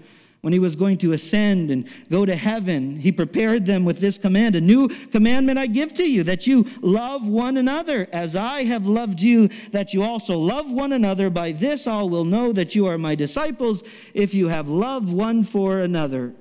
[0.45, 4.19] when he was going to ascend and go to heaven, he prepared them with this
[4.19, 8.63] command A new commandment I give to you, that you love one another as I
[8.65, 11.31] have loved you, that you also love one another.
[11.31, 13.81] By this all will know that you are my disciples,
[14.13, 16.31] if you have love one for another.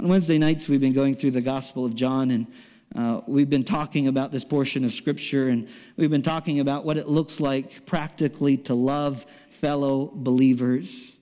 [0.00, 2.46] On Wednesday nights, we've been going through the Gospel of John, and
[2.96, 6.98] uh, we've been talking about this portion of Scripture, and we've been talking about what
[6.98, 9.24] it looks like practically to love
[9.62, 11.14] fellow believers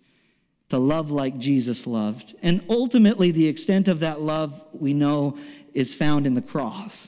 [0.68, 2.34] to love like Jesus loved.
[2.42, 5.38] And ultimately, the extent of that love we know
[5.74, 7.06] is found in the cross.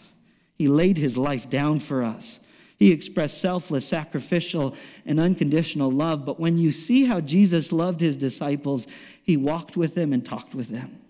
[0.57, 2.41] He laid his life down for us.
[2.77, 6.25] He expressed selfless, sacrificial, and unconditional love.
[6.25, 8.87] But when you see how Jesus loved his disciples,
[9.25, 11.01] he walked with them and talked with them.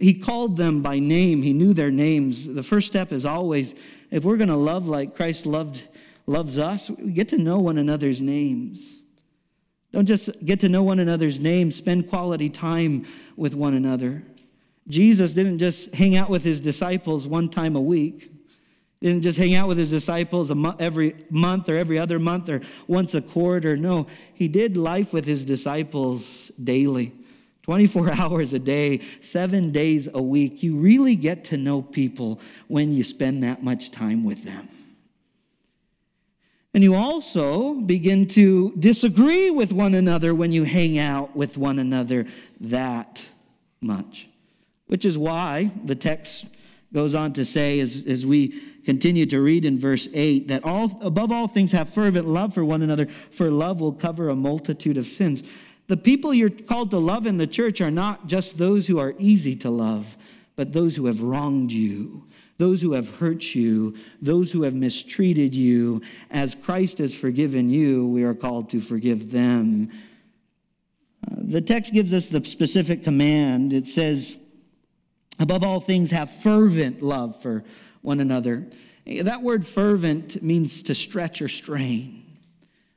[0.00, 1.42] He called them by name.
[1.42, 2.52] He knew their names.
[2.52, 3.74] The first step is always
[4.10, 5.84] if we're going to love like Christ loved
[6.26, 9.01] loves us, we get to know one another's names.
[9.92, 14.22] Don't just get to know one another's names, spend quality time with one another.
[14.88, 18.30] Jesus didn't just hang out with his disciples one time a week.
[19.00, 23.14] Didn't just hang out with his disciples every month or every other month or once
[23.14, 23.76] a quarter.
[23.76, 27.12] No, he did life with his disciples daily.
[27.62, 30.62] 24 hours a day, seven days a week.
[30.62, 34.68] You really get to know people when you spend that much time with them.
[36.74, 41.78] And you also begin to disagree with one another when you hang out with one
[41.78, 42.26] another
[42.60, 43.22] that
[43.82, 44.28] much.
[44.86, 46.46] Which is why the text
[46.94, 50.98] goes on to say, as, as we continue to read in verse 8, that all,
[51.02, 54.96] above all things have fervent love for one another, for love will cover a multitude
[54.96, 55.42] of sins.
[55.88, 59.14] The people you're called to love in the church are not just those who are
[59.18, 60.06] easy to love,
[60.56, 62.24] but those who have wronged you
[62.62, 66.00] those who have hurt you, those who have mistreated you.
[66.30, 69.90] As Christ has forgiven you, we are called to forgive them.
[71.28, 73.72] Uh, the text gives us the specific command.
[73.72, 74.36] It says,
[75.40, 77.64] above all things, have fervent love for
[78.02, 78.64] one another.
[79.06, 82.22] That word fervent means to stretch or strain.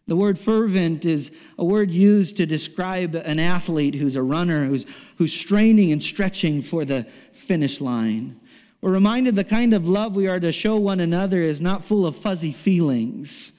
[0.05, 4.85] The word fervent is a word used to describe an athlete who's a runner, who's,
[5.17, 7.07] who's straining and stretching for the
[7.47, 8.39] finish line.
[8.85, 12.05] We're reminded the kind of love we are to show one another is not full
[12.05, 13.51] of fuzzy feelings.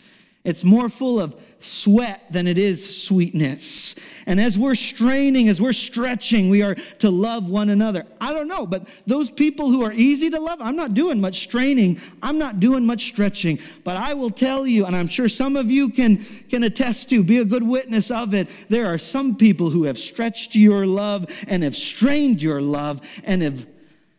[0.44, 3.96] It's more full of sweat than it is sweetness.
[4.26, 8.06] And as we're straining, as we're stretching, we are to love one another.
[8.20, 11.42] I don't know, but those people who are easy to love, I'm not doing much
[11.42, 12.00] straining.
[12.22, 13.58] I'm not doing much stretching.
[13.82, 17.24] But I will tell you, and I'm sure some of you can, can attest to,
[17.24, 21.26] be a good witness of it, there are some people who have stretched your love
[21.48, 23.66] and have strained your love and have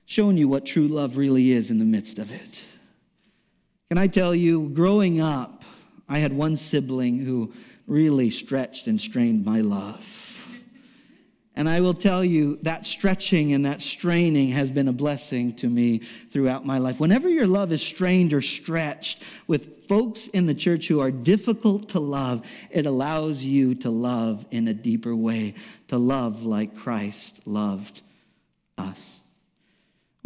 [0.08, 2.64] shown you what true love really is in the midst of it.
[3.90, 5.64] Can I tell you, growing up,
[6.10, 7.54] I had one sibling who
[7.88, 10.04] really stretched and strained my love.
[11.56, 15.68] And I will tell you that stretching and that straining has been a blessing to
[15.68, 17.00] me throughout my life.
[17.00, 21.90] Whenever your love is strained or stretched with folks in the church who are difficult
[21.90, 25.56] to love, it allows you to love in a deeper way,
[25.90, 28.02] to love like Christ loved
[28.78, 29.17] us.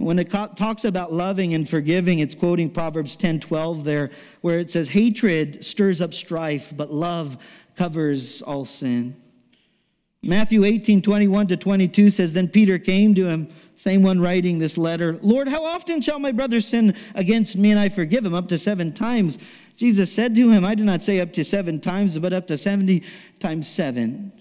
[0.01, 4.71] When it talks about loving and forgiving, it's quoting Proverbs 10 12 there, where it
[4.71, 7.37] says, Hatred stirs up strife, but love
[7.75, 9.15] covers all sin.
[10.23, 14.77] Matthew 18 21 to 22 says, Then Peter came to him, same one writing this
[14.77, 18.35] letter, Lord, how often shall my brother sin against me and I forgive him?
[18.35, 19.39] Up to seven times.
[19.77, 22.57] Jesus said to him, I do not say up to seven times, but up to
[22.57, 23.03] 70
[23.39, 24.31] times seven.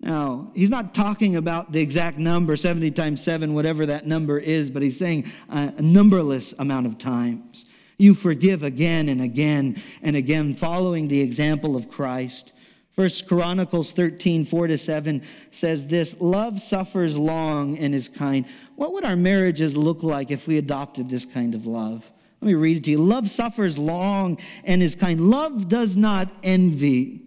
[0.00, 4.68] Now, he's not talking about the exact number, 70 times 7, whatever that number is,
[4.68, 7.66] but he's saying a, numberless amount of times.
[7.96, 12.52] You forgive again and again and again, following the example of Christ.
[12.94, 18.46] First Chronicles 13, 4 to 7 says this Love suffers long and is kind.
[18.76, 22.08] What would our marriages look like if we adopted this kind of love?
[22.40, 22.98] Let me read it to you.
[22.98, 25.30] Love suffers long and is kind.
[25.30, 27.23] Love does not envy.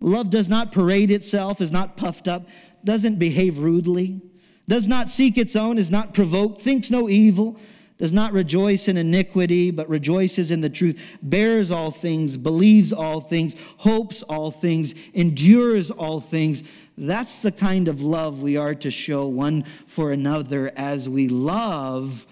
[0.00, 2.46] Love does not parade itself, is not puffed up,
[2.84, 4.20] doesn't behave rudely,
[4.68, 7.58] does not seek its own, is not provoked, thinks no evil,
[7.98, 13.20] does not rejoice in iniquity, but rejoices in the truth, bears all things, believes all
[13.20, 16.62] things, hopes all things, endures all things.
[16.98, 22.26] That's the kind of love we are to show one for another as we love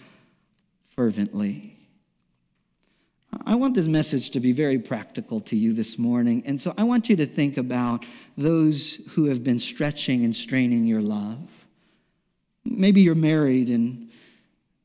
[0.91, 1.74] fervently.
[3.47, 6.43] I want this message to be very practical to you this morning.
[6.47, 8.05] And so I want you to think about
[8.37, 11.39] those who have been stretching and straining your love.
[12.65, 14.11] Maybe you're married and,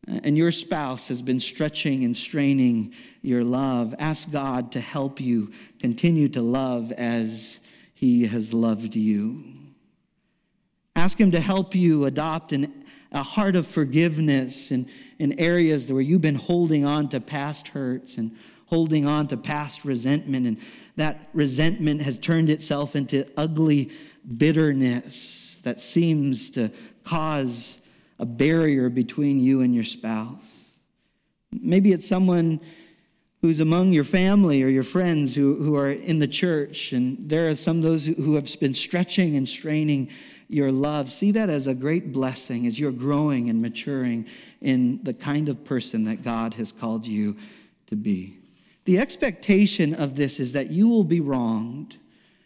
[0.07, 3.93] and your spouse has been stretching and straining your love.
[3.99, 7.59] Ask God to help you continue to love as
[7.93, 9.43] He has loved you.
[10.95, 14.87] Ask Him to help you adopt an, a heart of forgiveness in,
[15.17, 18.35] in areas where you've been holding on to past hurts and
[18.65, 20.57] holding on to past resentment, and
[20.95, 23.91] that resentment has turned itself into ugly
[24.37, 26.71] bitterness that seems to
[27.03, 27.77] cause
[28.19, 30.43] a barrier between you and your spouse.
[31.51, 32.59] Maybe it's someone
[33.41, 37.49] who's among your family or your friends who, who are in the church, and there
[37.49, 40.09] are some of those who have been stretching and straining
[40.49, 41.11] your love.
[41.11, 44.25] See that as a great blessing as you're growing and maturing
[44.61, 47.37] in the kind of person that God has called you
[47.87, 48.35] to be.
[48.85, 51.95] The expectation of this is that you will be wronged,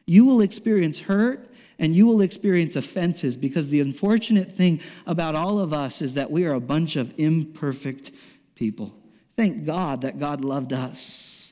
[0.05, 1.49] you will experience hurt,
[1.79, 6.29] and you will experience offenses because the unfortunate thing about all of us is that
[6.29, 8.11] we are a bunch of imperfect
[8.55, 8.93] people.
[9.37, 11.51] Thank God that God loved us.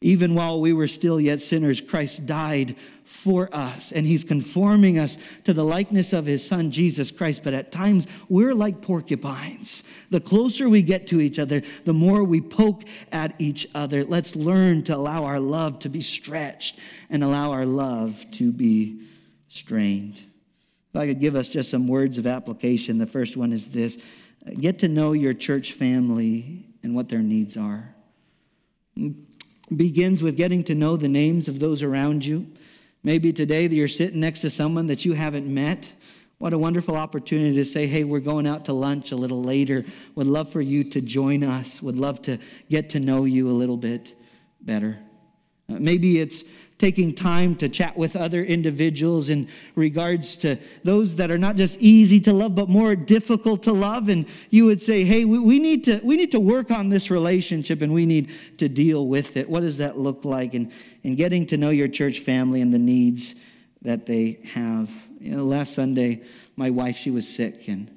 [0.00, 2.76] Even while we were still yet sinners, Christ died
[3.06, 7.42] for us, and He's conforming us to the likeness of His Son, Jesus Christ.
[7.42, 9.84] But at times, we're like porcupines.
[10.10, 12.82] The closer we get to each other, the more we poke
[13.12, 14.04] at each other.
[14.04, 16.78] Let's learn to allow our love to be stretched
[17.08, 19.02] and allow our love to be
[19.48, 20.22] strained.
[20.90, 23.98] If I could give us just some words of application, the first one is this
[24.60, 27.94] get to know your church family and what their needs are
[29.74, 32.46] begins with getting to know the names of those around you.
[33.06, 35.92] Maybe today that you're sitting next to someone that you haven't met.
[36.38, 39.84] What a wonderful opportunity to say, hey, we're going out to lunch a little later.
[40.16, 41.80] Would love for you to join us.
[41.80, 42.36] Would love to
[42.68, 44.16] get to know you a little bit
[44.62, 44.98] better.
[45.70, 46.42] Uh, maybe it's
[46.78, 51.78] taking time to chat with other individuals in regards to those that are not just
[51.78, 54.08] easy to love but more difficult to love.
[54.08, 57.10] And you would say hey we, we, need to we need to work on this
[57.10, 59.48] relationship and we need to deal with it.
[59.48, 60.54] What does that look like?
[60.54, 60.70] And
[61.04, 63.36] and getting to know your church family and the needs
[63.82, 64.90] that they have.
[65.18, 66.22] You know last sunday
[66.56, 67.90] my wife she was sick and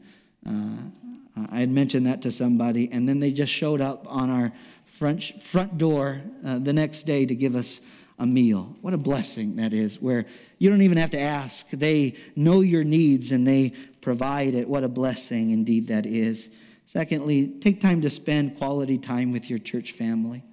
[0.47, 2.89] uh, i had mentioned that to somebody.
[2.93, 4.53] And then they just showed up on our
[4.97, 7.81] front front door uh, the next day to give us
[8.19, 8.75] a meal.
[8.81, 10.25] What a blessing that is, where
[10.59, 11.65] you don't even have to ask.
[11.71, 14.67] They know your needs and they provide it.
[14.67, 16.49] What a blessing indeed that is.
[16.85, 20.43] Secondly, take time to spend quality time with your church family.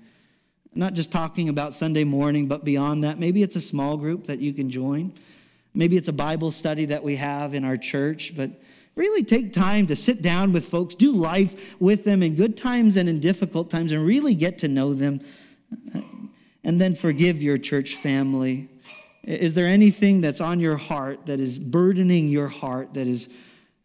[0.74, 3.18] Not just talking about Sunday morning, but beyond that.
[3.18, 5.12] Maybe it's a small group that you can join.
[5.74, 8.50] Maybe it's a Bible study that we have in our church, but
[8.94, 12.96] really take time to sit down with folks, do life with them in good times
[12.96, 15.20] and in difficult times, and really get to know them.
[16.66, 18.68] And then forgive your church family.
[19.22, 23.28] Is there anything that's on your heart that is burdening your heart that is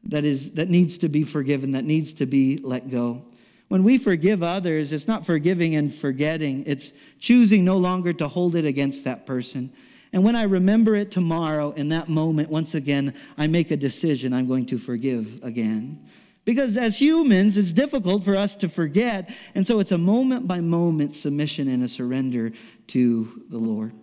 [0.05, 3.21] that is that needs to be forgiven, that needs to be let go?
[3.67, 6.63] When we forgive others, it's not forgiving and forgetting.
[6.65, 9.71] It's choosing no longer to hold it against that person.
[10.11, 14.33] And when I remember it tomorrow, in that moment, once again, I make a decision
[14.33, 16.03] I'm going to forgive again.
[16.43, 19.29] Because as humans, it's difficult for us to forget.
[19.53, 22.51] And so it's a moment by moment submission and a surrender
[22.87, 23.93] to the Lord.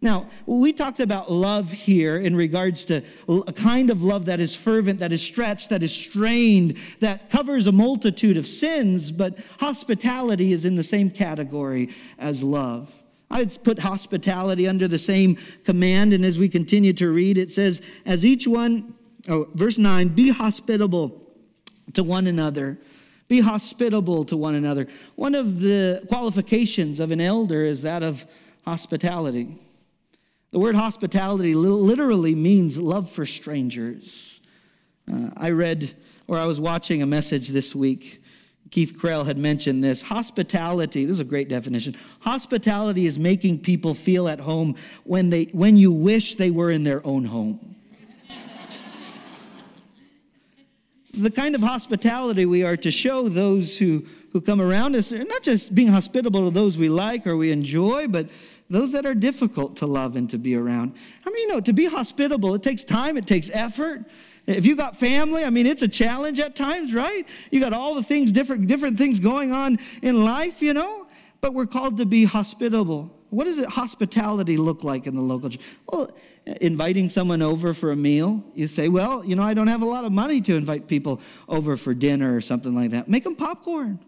[0.00, 4.54] Now, we talked about love here in regards to a kind of love that is
[4.54, 10.52] fervent, that is stretched, that is strained, that covers a multitude of sins, but hospitality
[10.52, 12.92] is in the same category as love.
[13.28, 17.82] I'd put hospitality under the same command, and as we continue to read, it says,
[18.06, 18.94] As each one,
[19.28, 21.27] oh, verse 9, be hospitable
[21.94, 22.78] to one another.
[23.28, 24.86] Be hospitable to one another.
[25.16, 28.24] One of the qualifications of an elder is that of
[28.64, 29.58] hospitality.
[30.50, 34.40] The word hospitality literally means love for strangers.
[35.12, 35.94] Uh, I read,
[36.26, 38.22] or I was watching a message this week.
[38.70, 40.02] Keith Krell had mentioned this.
[40.02, 41.94] Hospitality, this is a great definition.
[42.20, 46.82] Hospitality is making people feel at home when, they, when you wish they were in
[46.82, 47.76] their own home.
[51.18, 55.42] The kind of hospitality we are to show those who, who come around us, not
[55.42, 58.28] just being hospitable to those we like or we enjoy, but
[58.70, 60.94] those that are difficult to love and to be around.
[61.26, 64.04] I mean, you know, to be hospitable, it takes time, it takes effort.
[64.46, 67.26] If you got family, I mean, it's a challenge at times, right?
[67.50, 71.06] You got all the things, different, different things going on in life, you know,
[71.40, 73.10] but we're called to be hospitable.
[73.30, 75.60] What does it, hospitality look like in the local church?
[75.92, 76.10] Well,
[76.60, 79.86] inviting someone over for a meal, you say, well, you know, I don't have a
[79.86, 83.08] lot of money to invite people over for dinner or something like that.
[83.08, 83.98] Make them popcorn.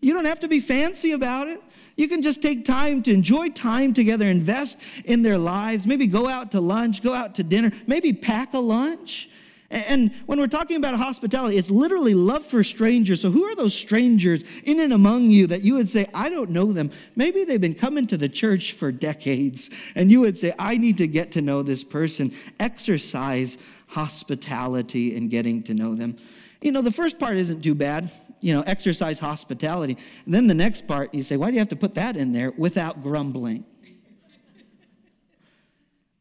[0.00, 1.60] You don't have to be fancy about it.
[1.96, 6.28] You can just take time to enjoy time together, invest in their lives, maybe go
[6.28, 9.30] out to lunch, go out to dinner, maybe pack a lunch.
[9.70, 13.20] And when we're talking about hospitality, it's literally love for strangers.
[13.20, 16.50] So, who are those strangers in and among you that you would say, I don't
[16.50, 16.90] know them?
[17.16, 20.96] Maybe they've been coming to the church for decades, and you would say, I need
[20.98, 22.32] to get to know this person.
[22.60, 23.58] Exercise
[23.88, 26.16] hospitality in getting to know them.
[26.60, 28.10] You know, the first part isn't too bad
[28.40, 29.96] you know, exercise hospitality.
[30.24, 32.32] And then the next part, you say, why do you have to put that in
[32.32, 33.64] there without grumbling?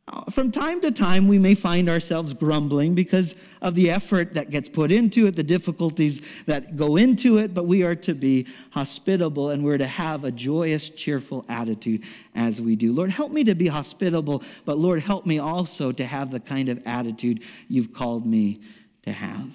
[0.08, 3.34] Uh, from time to time, we may find ourselves grumbling because
[3.64, 7.66] of the effort that gets put into it, the difficulties that go into it, but
[7.66, 12.03] we are to be hospitable and we're to have a joyous, cheerful attitude
[12.36, 12.93] as we do.
[12.93, 16.70] Lord, help me to be hospitable, but Lord, help me also to have the kind
[16.70, 18.62] of attitude you've called me
[19.03, 19.49] to have.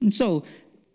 [0.00, 0.42] And so,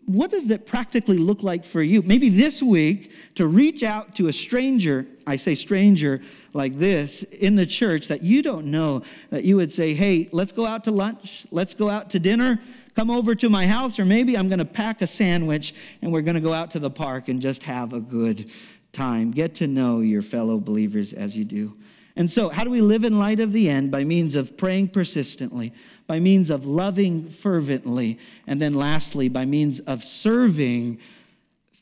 [0.06, 2.00] what does that practically look like for you?
[2.00, 6.22] Maybe this week to reach out to a stranger, I say stranger
[6.58, 10.52] like this, in the church that you don't know, that you would say, hey, let's
[10.52, 12.60] go out to lunch, let's go out to dinner,
[12.94, 16.20] come over to my house, or maybe I'm going to pack a sandwich and we're
[16.20, 18.50] going to go out to the park and just have a good
[18.92, 19.30] time.
[19.30, 21.74] Get to know your fellow believers as you do.
[22.16, 23.92] And so, how do we live in light of the end?
[23.92, 25.72] By means of praying persistently,
[26.08, 30.98] by means of loving fervently, and then lastly, by means of serving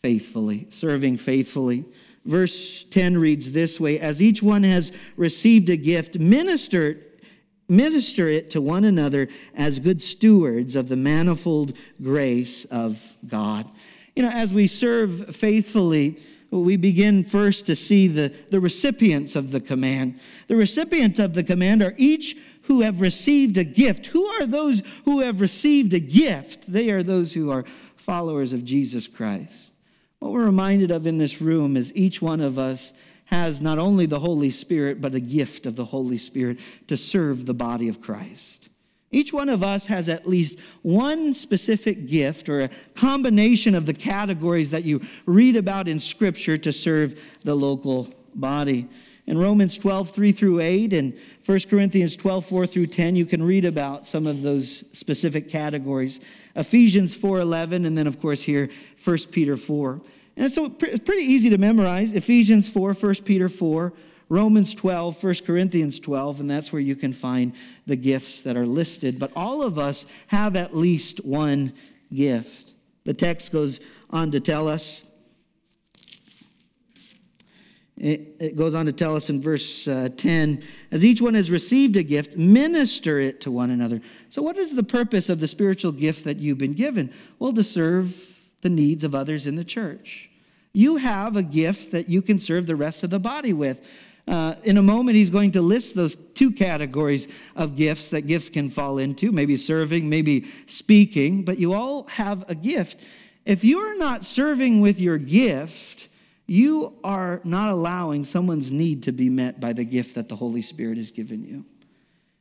[0.03, 0.67] faithfully.
[0.69, 1.87] Serving faithfully.
[2.27, 6.99] Verse 10 reads this way As each one has received a gift, minister
[7.69, 13.69] minister it to one another as good stewards of the manifold grace of God.
[14.15, 16.19] You know, as we serve faithfully,
[16.51, 20.21] we begin first to see the, the recipients of the command.
[20.47, 24.07] The recipients of the command are each who have received a gift.
[24.07, 26.71] Who are those who have received a gift?
[26.71, 27.65] They are those who are
[27.97, 29.73] followers of Jesus Christ.
[30.19, 32.93] What we're reminded of in this room is each one of us
[33.27, 36.59] has not only the Holy Spirit, but a gift of the Holy Spirit
[36.89, 38.69] to serve the body of Christ.
[39.13, 43.95] Each one of us has at least one specific gift or a combination of the
[43.95, 48.89] categories that you read about in Scripture to serve the local body.
[49.27, 51.13] In Romans 12, 3 through 8, and
[51.45, 56.21] 1 Corinthians 12, 4 through 10, you can read about some of those specific categories.
[56.55, 58.71] Ephesians 4, 11, and then, of course, here,
[59.03, 60.01] 1 Peter 4.
[60.37, 63.93] And so it's pretty easy to memorize Ephesians 4, 1 Peter 4,
[64.29, 67.53] Romans 12, 1 Corinthians 12, and that's where you can find
[67.87, 69.19] the gifts that are listed.
[69.19, 71.73] But all of us have at least one
[72.13, 72.73] gift.
[73.05, 75.03] The text goes on to tell us,
[77.99, 81.97] it, goes on to tell us in verse uh, 10 as each one has received
[81.97, 84.01] a gift, minister it to one another.
[84.31, 87.13] So, what is the purpose of the spiritual gift that you've been given?
[87.39, 88.15] Well, to serve
[88.61, 90.29] the needs of others in the church.
[90.73, 93.81] You have a gift that you can serve the rest of the body with.
[94.29, 98.51] Uh, in a moment, he's going to list those two categories of gifts that gifts
[98.51, 103.01] can fall into maybe serving, maybe speaking, but you all have a gift.
[103.45, 106.09] If you're not serving with your gift,
[106.47, 110.63] you are not allowing someone's need to be met by the gift that the Holy
[110.63, 111.65] Spirit has given you.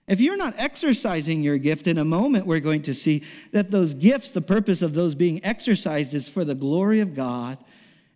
[0.08, 3.96] If you're not exercising your gift in a moment, we're going to see that those
[3.96, 7.58] gifts, the purpose of those being exercised is for the glory of God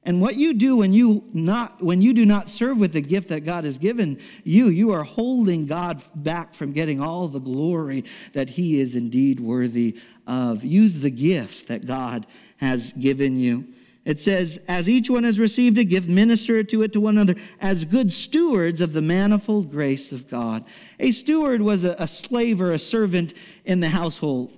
[0.03, 3.27] and what you do when you not when you do not serve with the gift
[3.29, 8.05] that God has given you, you are holding God back from getting all the glory
[8.33, 10.63] that he is indeed worthy of.
[10.63, 12.25] Use the gift that God
[12.57, 13.65] has given you.
[14.09, 17.39] It says, as each one has received a gift, minister to it to one another
[17.61, 20.65] as good stewards of the manifold grace of God.
[20.99, 23.35] A steward was a, a slave or a servant
[23.65, 24.51] in the household.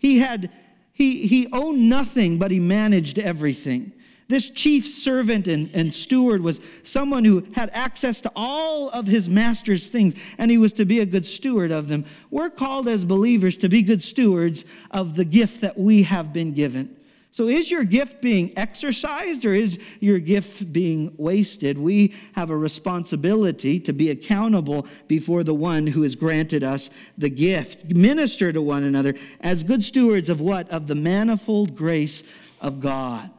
[0.00, 0.50] He had
[0.92, 3.92] he, he owned nothing, but he managed everything.
[4.26, 9.28] This chief servant and, and steward was someone who had access to all of his
[9.28, 12.04] master's things, and he was to be a good steward of them.
[12.32, 16.54] We're called as believers to be good stewards of the gift that we have been
[16.54, 16.96] given.
[17.38, 21.78] So, is your gift being exercised or is your gift being wasted?
[21.78, 27.28] We have a responsibility to be accountable before the one who has granted us the
[27.28, 27.94] gift.
[27.94, 30.68] Minister to one another as good stewards of what?
[30.70, 32.24] Of the manifold grace
[32.60, 33.30] of God.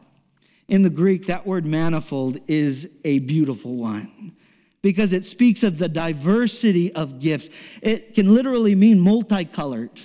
[0.68, 4.32] In the Greek, that word manifold is a beautiful one
[4.80, 7.50] because it speaks of the diversity of gifts.
[7.82, 10.00] It can literally mean multicolored.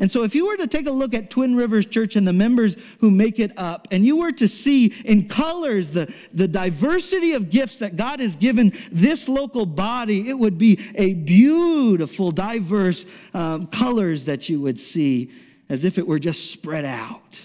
[0.00, 2.32] And so, if you were to take a look at Twin Rivers Church and the
[2.32, 7.32] members who make it up, and you were to see in colors the, the diversity
[7.32, 13.06] of gifts that God has given this local body, it would be a beautiful, diverse
[13.34, 15.32] um, colors that you would see
[15.68, 17.40] as if it were just spread out.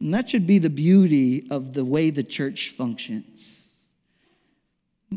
[0.00, 3.55] And that should be the beauty of the way the church functions.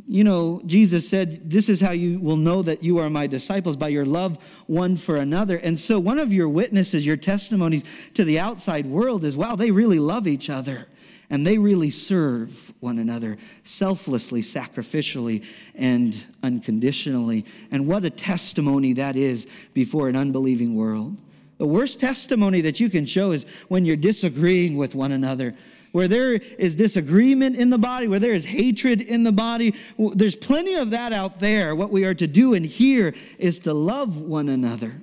[0.07, 3.75] You know, Jesus said, This is how you will know that you are my disciples
[3.75, 4.37] by your love
[4.67, 5.57] one for another.
[5.57, 7.83] And so, one of your witnesses, your testimonies
[8.13, 10.87] to the outside world is wow, they really love each other
[11.29, 17.45] and they really serve one another selflessly, sacrificially, and unconditionally.
[17.71, 21.15] And what a testimony that is before an unbelieving world.
[21.59, 25.55] The worst testimony that you can show is when you're disagreeing with one another.
[25.91, 29.73] Where there is disagreement in the body, where there is hatred in the body,
[30.13, 31.75] there's plenty of that out there.
[31.75, 34.93] What we are to do and here is to love one another,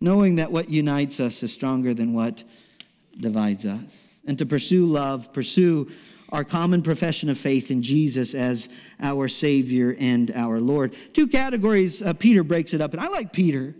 [0.00, 2.44] knowing that what unites us is stronger than what
[3.20, 3.80] divides us.
[4.26, 5.90] And to pursue love, pursue
[6.30, 8.68] our common profession of faith in Jesus as
[9.00, 10.94] our Savior and our Lord.
[11.12, 13.74] Two categories, uh, Peter breaks it up, and I like Peter.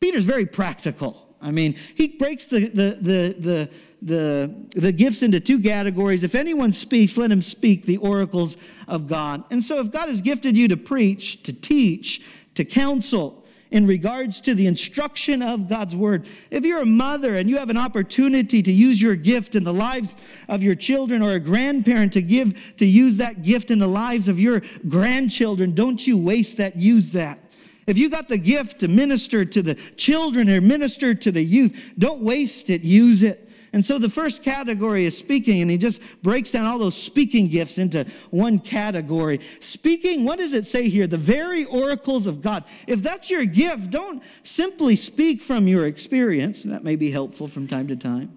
[0.00, 1.28] Peter's very practical.
[1.40, 3.70] I mean, he breaks the, the, the, the,
[4.02, 6.22] the, the gifts into two categories.
[6.22, 8.56] If anyone speaks, let him speak the oracles
[8.88, 9.44] of God.
[9.50, 12.22] And so, if God has gifted you to preach, to teach,
[12.54, 13.40] to counsel,
[13.70, 16.26] in regards to the instruction of God's word.
[16.50, 19.72] If you're a mother and you have an opportunity to use your gift in the
[19.72, 20.14] lives
[20.48, 24.28] of your children or a grandparent to give to use that gift in the lives
[24.28, 27.38] of your grandchildren, don't you waste that, use that.
[27.86, 31.76] If you got the gift to minister to the children or minister to the youth,
[31.98, 33.49] don't waste it, use it.
[33.72, 37.46] And so the first category is speaking, and he just breaks down all those speaking
[37.46, 39.40] gifts into one category.
[39.60, 41.06] Speaking, what does it say here?
[41.06, 42.64] The very oracles of God.
[42.88, 46.64] If that's your gift, don't simply speak from your experience.
[46.64, 48.36] That may be helpful from time to time.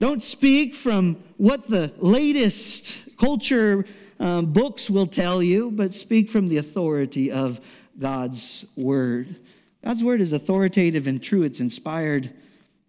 [0.00, 3.84] Don't speak from what the latest culture
[4.20, 7.60] um, books will tell you, but speak from the authority of
[7.98, 9.36] God's word.
[9.84, 11.42] God's word is authoritative and true.
[11.42, 12.32] It's inspired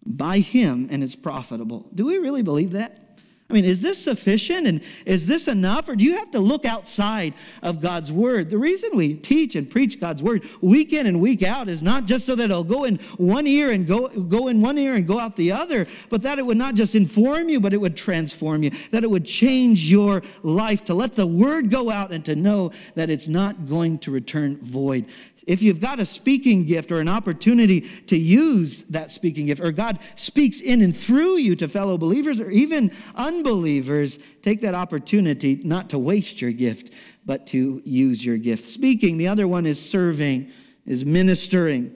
[0.06, 1.88] by Him and it's profitable.
[1.95, 3.06] Do we really believe that?
[3.47, 5.88] I mean, is this sufficient and is this enough?
[5.88, 8.49] Or do you have to look outside of God's word?
[8.49, 12.06] The reason we teach and preach God's word week in and week out is not
[12.06, 15.06] just so that it'll go in one ear and go, go in one ear and
[15.06, 17.95] go out the other, but that it would not just inform you, but it would
[17.95, 22.26] transform you, that it would change your life, to let the word go out and
[22.26, 25.06] to know that it's not going to return void.
[25.46, 29.72] If you've got a speaking gift or an opportunity to use that speaking gift, or
[29.72, 35.62] God speaks in and through you to fellow believers or even unbelievers, take that opportunity
[35.64, 36.91] not to waste your gift,
[37.26, 38.66] but to use your gift.
[38.66, 40.52] Speaking, the other one is serving,
[40.86, 41.91] is ministering.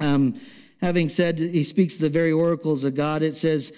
[0.00, 0.40] Um,
[0.80, 3.72] having said he speaks the very oracles of God, it says,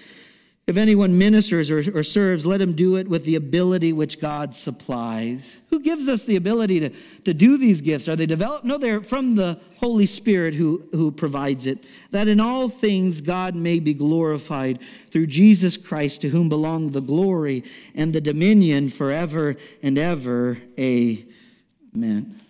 [0.69, 4.55] if anyone ministers or, or, serves, let him do it with the ability which God
[4.55, 5.59] supplies.
[5.71, 6.91] Who gives us the ability to,
[7.25, 8.07] to do these gifts?
[8.09, 8.65] Are they developed?
[8.65, 11.85] No, they're from the Holy Spirit who, who provides it.
[12.13, 14.79] That in all things God may be glorified
[15.11, 17.65] through Jesus Christ, to whom belong the glory
[17.97, 20.59] and the dominion forever and ever.
[20.79, 22.41] Amen.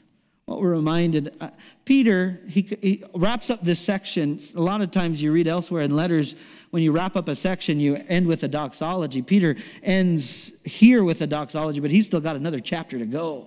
[0.44, 1.48] What we're reminded, uh,
[1.86, 4.38] Peter, he, he wraps up this section.
[4.54, 6.34] A lot of times you read elsewhere in letters
[6.72, 9.20] when you wrap up a section, you end with a doxology.
[9.20, 13.46] Peter ends here with a doxology, but he's still got another chapter to go.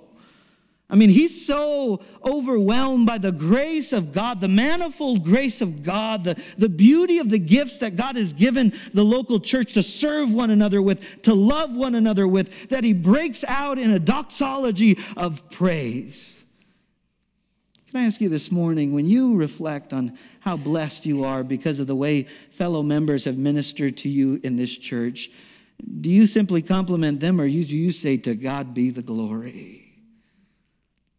[0.92, 6.24] I mean, he's so overwhelmed by the grace of God, the manifold grace of God,
[6.24, 10.32] the, the beauty of the gifts that God has given the local church to serve
[10.32, 15.00] one another with, to love one another with, that he breaks out in a doxology
[15.18, 16.35] of praise.
[17.96, 21.80] Can I ask you this morning, when you reflect on how blessed you are because
[21.80, 25.32] of the way fellow members have ministered to you in this church,
[26.02, 29.94] do you simply compliment them or do you say, To God be the glory?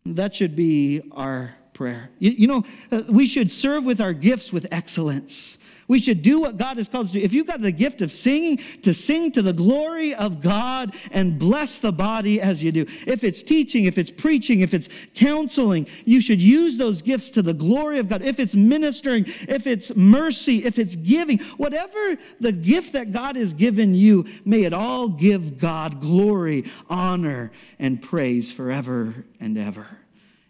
[0.05, 2.11] That should be our prayer.
[2.19, 2.63] You, know,
[2.93, 5.57] uh, we should serve with our gifts with excellence.
[5.89, 7.25] We should do what God has called us to do.
[7.25, 11.39] If you've got the gift of singing, to sing to the glory of God and
[11.39, 12.87] bless the body as you do.
[13.07, 17.43] If it's teaching, if it's preaching, if it's counseling, you should use those gifts to
[17.43, 18.23] the glory of God.
[18.23, 23.53] If it's ministering, if it's mercy, if it's giving, whatever the gift that God has
[23.53, 29.87] given you, may it all give God glory, honor, and praise forever and ever.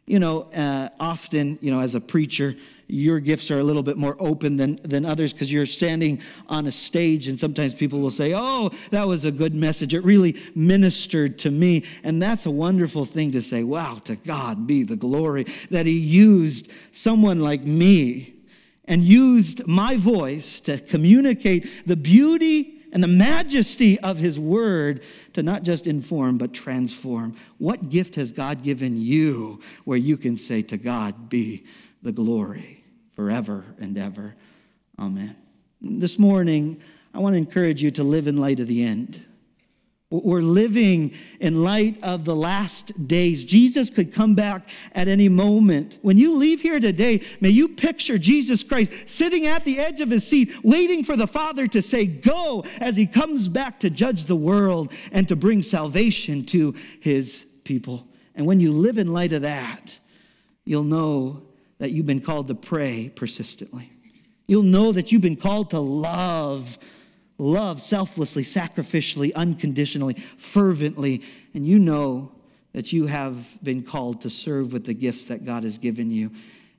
[0.06, 2.54] You know, uh, often, you know, as a preacher,
[2.88, 6.66] your gifts are a little bit more open than, than others because you're standing on
[6.66, 9.94] a stage and sometimes people will say, Oh, that was a good message.
[9.94, 11.84] It really ministered to me.
[12.04, 13.64] And that's a wonderful thing to say.
[13.64, 18.34] Wow, to God be the glory that He used someone like me
[18.84, 25.42] and used my voice to communicate the beauty and the majesty of His Word to
[25.42, 27.36] not just inform, but transform.
[27.58, 31.64] What gift has God given you where you can say, To God be
[32.06, 32.84] the glory
[33.16, 34.34] forever and ever.
[34.98, 35.36] Amen.
[35.82, 36.80] This morning,
[37.12, 39.20] I want to encourage you to live in light of the end.
[40.10, 43.42] We're living in light of the last days.
[43.42, 45.98] Jesus could come back at any moment.
[46.02, 50.08] When you leave here today, may you picture Jesus Christ sitting at the edge of
[50.08, 54.26] his seat, waiting for the Father to say, Go, as he comes back to judge
[54.26, 58.06] the world and to bring salvation to his people.
[58.36, 59.98] And when you live in light of that,
[60.64, 61.42] you'll know
[61.78, 63.90] that you've been called to pray persistently.
[64.46, 66.78] You'll know that you've been called to love,
[67.38, 71.22] love selflessly, sacrificially, unconditionally, fervently.
[71.54, 72.32] And you know
[72.72, 76.30] that you have been called to serve with the gifts that God has given you.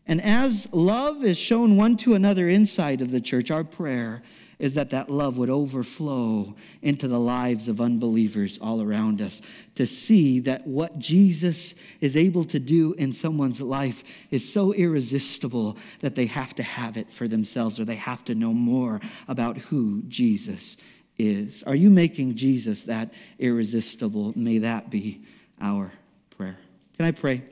[0.08, 4.24] And as love is shown one to another inside of the church, our prayer
[4.60, 9.42] is that that love would overflow into the lives of unbelievers all around us
[9.76, 15.78] to see that what Jesus is able to do in someone's life is so irresistible
[16.00, 19.58] that they have to have it for themselves or they have to know more about
[19.58, 20.78] who Jesus
[21.20, 21.64] is.
[21.68, 24.34] Are you making Jesus that irresistible?
[24.36, 25.22] May that be
[25.62, 25.92] our
[26.36, 26.58] prayer.
[26.98, 27.44] Can I pray?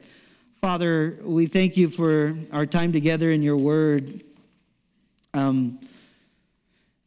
[0.60, 4.24] Father, we thank you for our time together in your word.
[5.36, 5.80] Um,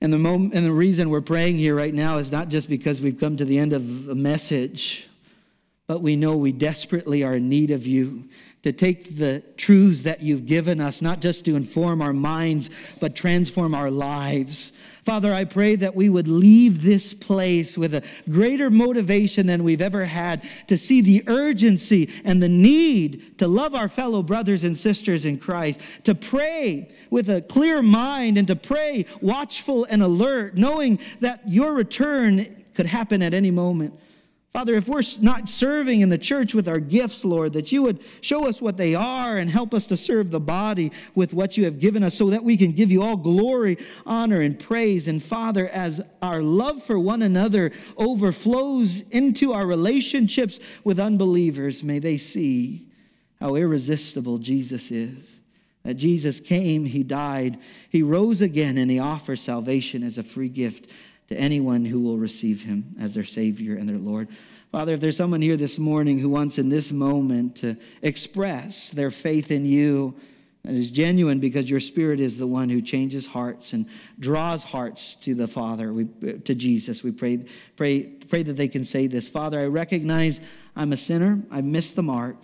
[0.01, 3.01] and the, moment, and the reason we're praying here right now is not just because
[3.01, 5.09] we've come to the end of a message,
[5.89, 8.29] but we know we desperately are in need of you
[8.63, 12.71] to take the truths that you've given us, not just to inform our minds,
[13.01, 14.73] but transform our lives.
[15.09, 19.81] Father, I pray that we would leave this place with a greater motivation than we've
[19.81, 24.77] ever had to see the urgency and the need to love our fellow brothers and
[24.77, 30.59] sisters in Christ, to pray with a clear mind and to pray watchful and alert,
[30.59, 33.99] knowing that your return could happen at any moment.
[34.53, 38.01] Father, if we're not serving in the church with our gifts, Lord, that you would
[38.23, 41.65] show us what they are and help us to serve the body with what you
[41.67, 43.77] have given us so that we can give you all glory,
[44.07, 45.07] honor, and praise.
[45.07, 51.99] And Father, as our love for one another overflows into our relationships with unbelievers, may
[51.99, 52.89] they see
[53.39, 55.41] how irresistible Jesus is.
[55.85, 57.59] That Jesus came, He died,
[57.91, 60.91] He rose again, and He offers salvation as a free gift
[61.29, 64.29] to anyone who will receive him as their Savior and their Lord.
[64.72, 69.11] Father, if there's someone here this morning who wants in this moment to express their
[69.11, 70.14] faith in you,
[70.64, 73.87] that is genuine because your Spirit is the one who changes hearts and
[74.20, 77.03] draws hearts to the Father, we, to Jesus.
[77.03, 80.41] We pray, pray, pray that they can say this Father, I recognize
[80.76, 82.37] I'm a sinner, I've missed the mark.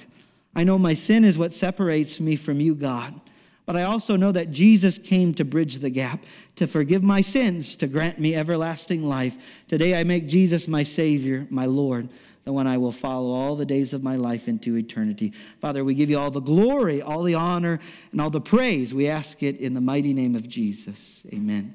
[0.56, 3.20] I know my sin is what separates me from you, God.
[3.66, 6.22] But I also know that Jesus came to bridge the gap,
[6.56, 9.36] to forgive my sins, to grant me everlasting life.
[9.68, 12.08] Today I make Jesus my Savior, my Lord,
[12.44, 15.32] the one I will follow all the days of my life into eternity.
[15.62, 17.80] Father, we give you all the glory, all the honor,
[18.12, 18.92] and all the praise.
[18.92, 21.22] We ask it in the mighty name of Jesus.
[21.32, 21.74] Amen.